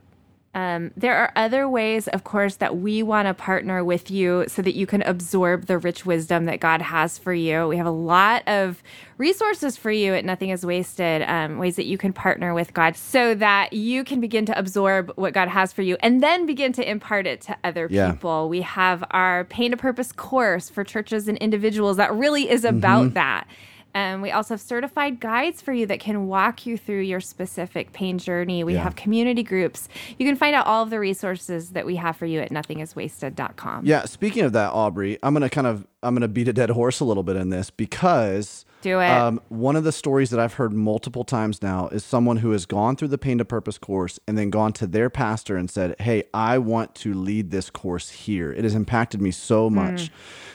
[0.55, 4.63] Um, there are other ways, of course, that we want to partner with you so
[4.63, 7.67] that you can absorb the rich wisdom that God has for you.
[7.67, 8.83] We have a lot of
[9.19, 12.97] resources for you at Nothing is Wasted, um, ways that you can partner with God
[12.97, 16.73] so that you can begin to absorb what God has for you and then begin
[16.75, 18.13] to impart it to other Yeah.
[18.13, 18.49] people.
[18.49, 23.07] We have our Pain to Purpose course for churches and individuals that really is about
[23.07, 23.15] Mm-hmm.
[23.15, 23.47] that.
[23.95, 27.93] Um, we also have certified guides for you that can walk you through your specific
[27.93, 28.65] pain journey.
[28.65, 28.83] We Yeah.
[28.83, 29.89] have community groups.
[30.19, 33.87] You can find out all of the resources that we have for you at nothingiswasted.com.
[33.87, 34.05] Yeah.
[34.05, 37.05] Speaking of that, Aubrey, I'm gonna kind of I'm gonna beat a dead horse a
[37.05, 39.09] little bit in this because Do it.
[39.09, 42.67] Um, one of the stories that I've heard multiple times now is someone who has
[42.67, 45.97] gone through the Pain to Purpose course and then gone to their pastor and said,
[46.01, 48.53] "Hey, I want to lead this course here.
[48.53, 49.75] It has impacted me so Hmm.
[49.77, 50.11] much."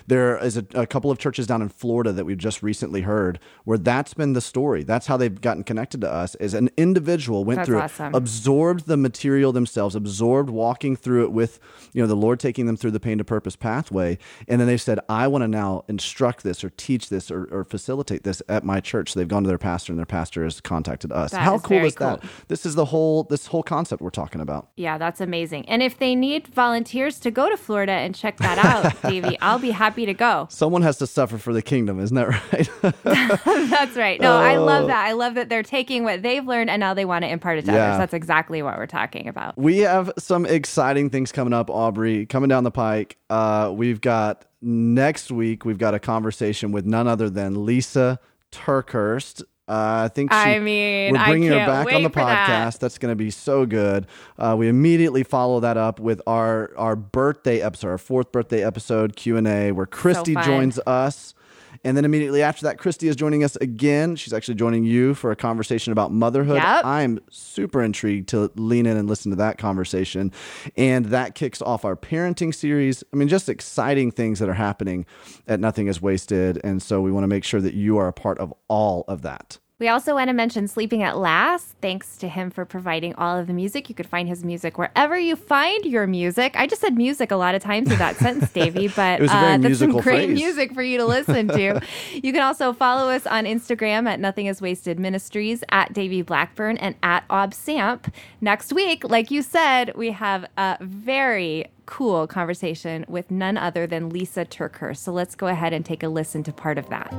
[0.08, 3.38] There is a, a couple of churches down in Florida that we've just recently heard
[3.64, 4.84] where that's been the story.
[4.84, 6.34] That's how they've gotten connected to us.
[6.36, 8.14] Is an individual went That's through awesome.
[8.14, 11.60] it, absorbed the material themselves, absorbed walking through it with
[11.94, 14.78] you know the Lord taking them through the Pain to Purpose pathway, and then they
[14.78, 18.64] said, "I want to now instruct this or teach this or, or facilitate this at
[18.64, 21.32] my church." So they've gone to their pastor, and their pastor has contacted us.
[21.32, 22.24] That How is cool is that?
[22.48, 24.70] This is the whole this whole concept we're talking about.
[24.76, 25.68] Yeah, that's amazing.
[25.70, 29.60] And if they need volunteers to go to Florida and check that out, Davey, I'll
[29.60, 30.48] be happy to go.
[30.50, 32.70] Someone has to suffer for the kingdom, isn't that right?
[33.70, 34.20] That's right.
[34.20, 34.66] No, I Oh.
[34.66, 35.06] love that.
[35.08, 37.66] I love that they're taking what they've learned and now they want to impart it
[37.66, 37.86] to Yeah.
[37.88, 37.98] others.
[38.00, 39.58] That's exactly what we're talking about.
[39.58, 43.18] We have some exciting things coming up, Aubrey, coming down the pike.
[43.30, 48.20] Uh, we've got next week, we've got a conversation with none other than Lisa
[48.52, 49.44] TerKeurst.
[49.68, 52.50] Uh, I think she, I mean, we're bringing her back on the for that.
[52.50, 52.80] podcast.
[52.80, 54.08] That's going to be so good.
[54.38, 59.16] Uh, we immediately follow that up with our our birthday episode, our fourth birthday episode
[59.16, 60.44] Q and A, where Christy fun.
[60.44, 61.36] joins us.
[61.84, 64.16] And then immediately after that, Christy is joining us again.
[64.16, 66.58] She's actually joining you for a conversation about motherhood.
[66.58, 66.86] Yep.
[66.86, 70.32] I'm super intrigued to lean in and listen to that conversation.
[70.76, 73.04] And that kicks off our parenting series.
[73.14, 75.06] I mean, just exciting things that are happening
[75.48, 76.60] at Nothing is Wasted.
[76.64, 79.22] And so we want to make sure that you are a part of all of
[79.22, 79.60] that.
[79.80, 81.74] We also want to mention Sleeping at Last.
[81.82, 83.88] Thanks to him for providing all of the music.
[83.88, 86.54] You could find his music wherever you find your music.
[86.58, 89.80] I just said music a lot of times in that sentence, Davey, but uh, that's
[89.80, 90.30] some great phrase.
[90.32, 91.82] music for you to listen to.
[92.14, 96.76] you can also follow us on Instagram at Nothing Is Wasted Ministries, at Davey Blackburn,
[96.78, 98.14] and at Ob Samp.
[98.42, 104.10] Next week, like you said, we have a very cool conversation with none other than
[104.10, 104.98] Lisa TerKeurst.
[104.98, 107.14] So let's go ahead and take a listen to part of that.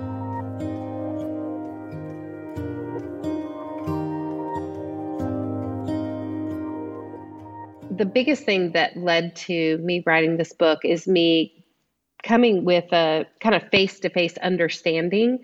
[8.01, 11.63] The biggest thing that led to me writing this book is me
[12.23, 15.39] coming with a kind of face to face understanding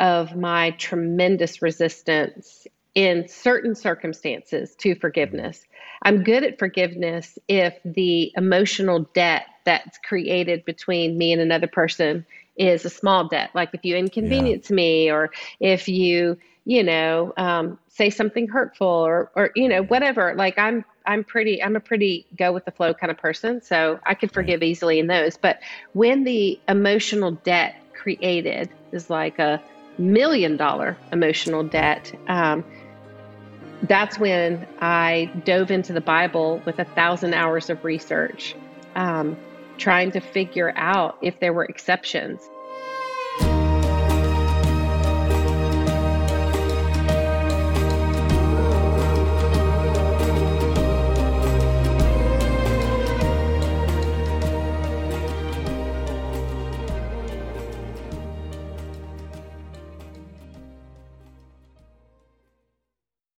[0.00, 5.64] of my tremendous resistance in certain circumstances to forgiveness.
[6.02, 12.26] I'm good at forgiveness if the emotional debt that's created between me and another person
[12.56, 13.50] is a small debt.
[13.54, 14.74] Like if you inconvenience yeah.
[14.76, 15.30] me or
[15.60, 16.38] if you,
[16.70, 20.36] you know, um, say something hurtful or, or, you know, whatever.
[20.36, 23.98] Like I'm I'm pretty I'm a pretty go with the flow kind of person, so
[24.06, 25.36] I could forgive easily in those.
[25.36, 25.58] But
[25.94, 29.60] when the emotional debt created is like a
[29.98, 32.64] million dollar emotional debt, um,
[33.82, 38.54] that's when I dove into the Bible with a thousand hours of research,
[38.94, 39.36] um,
[39.76, 42.48] trying to figure out if there were exceptions.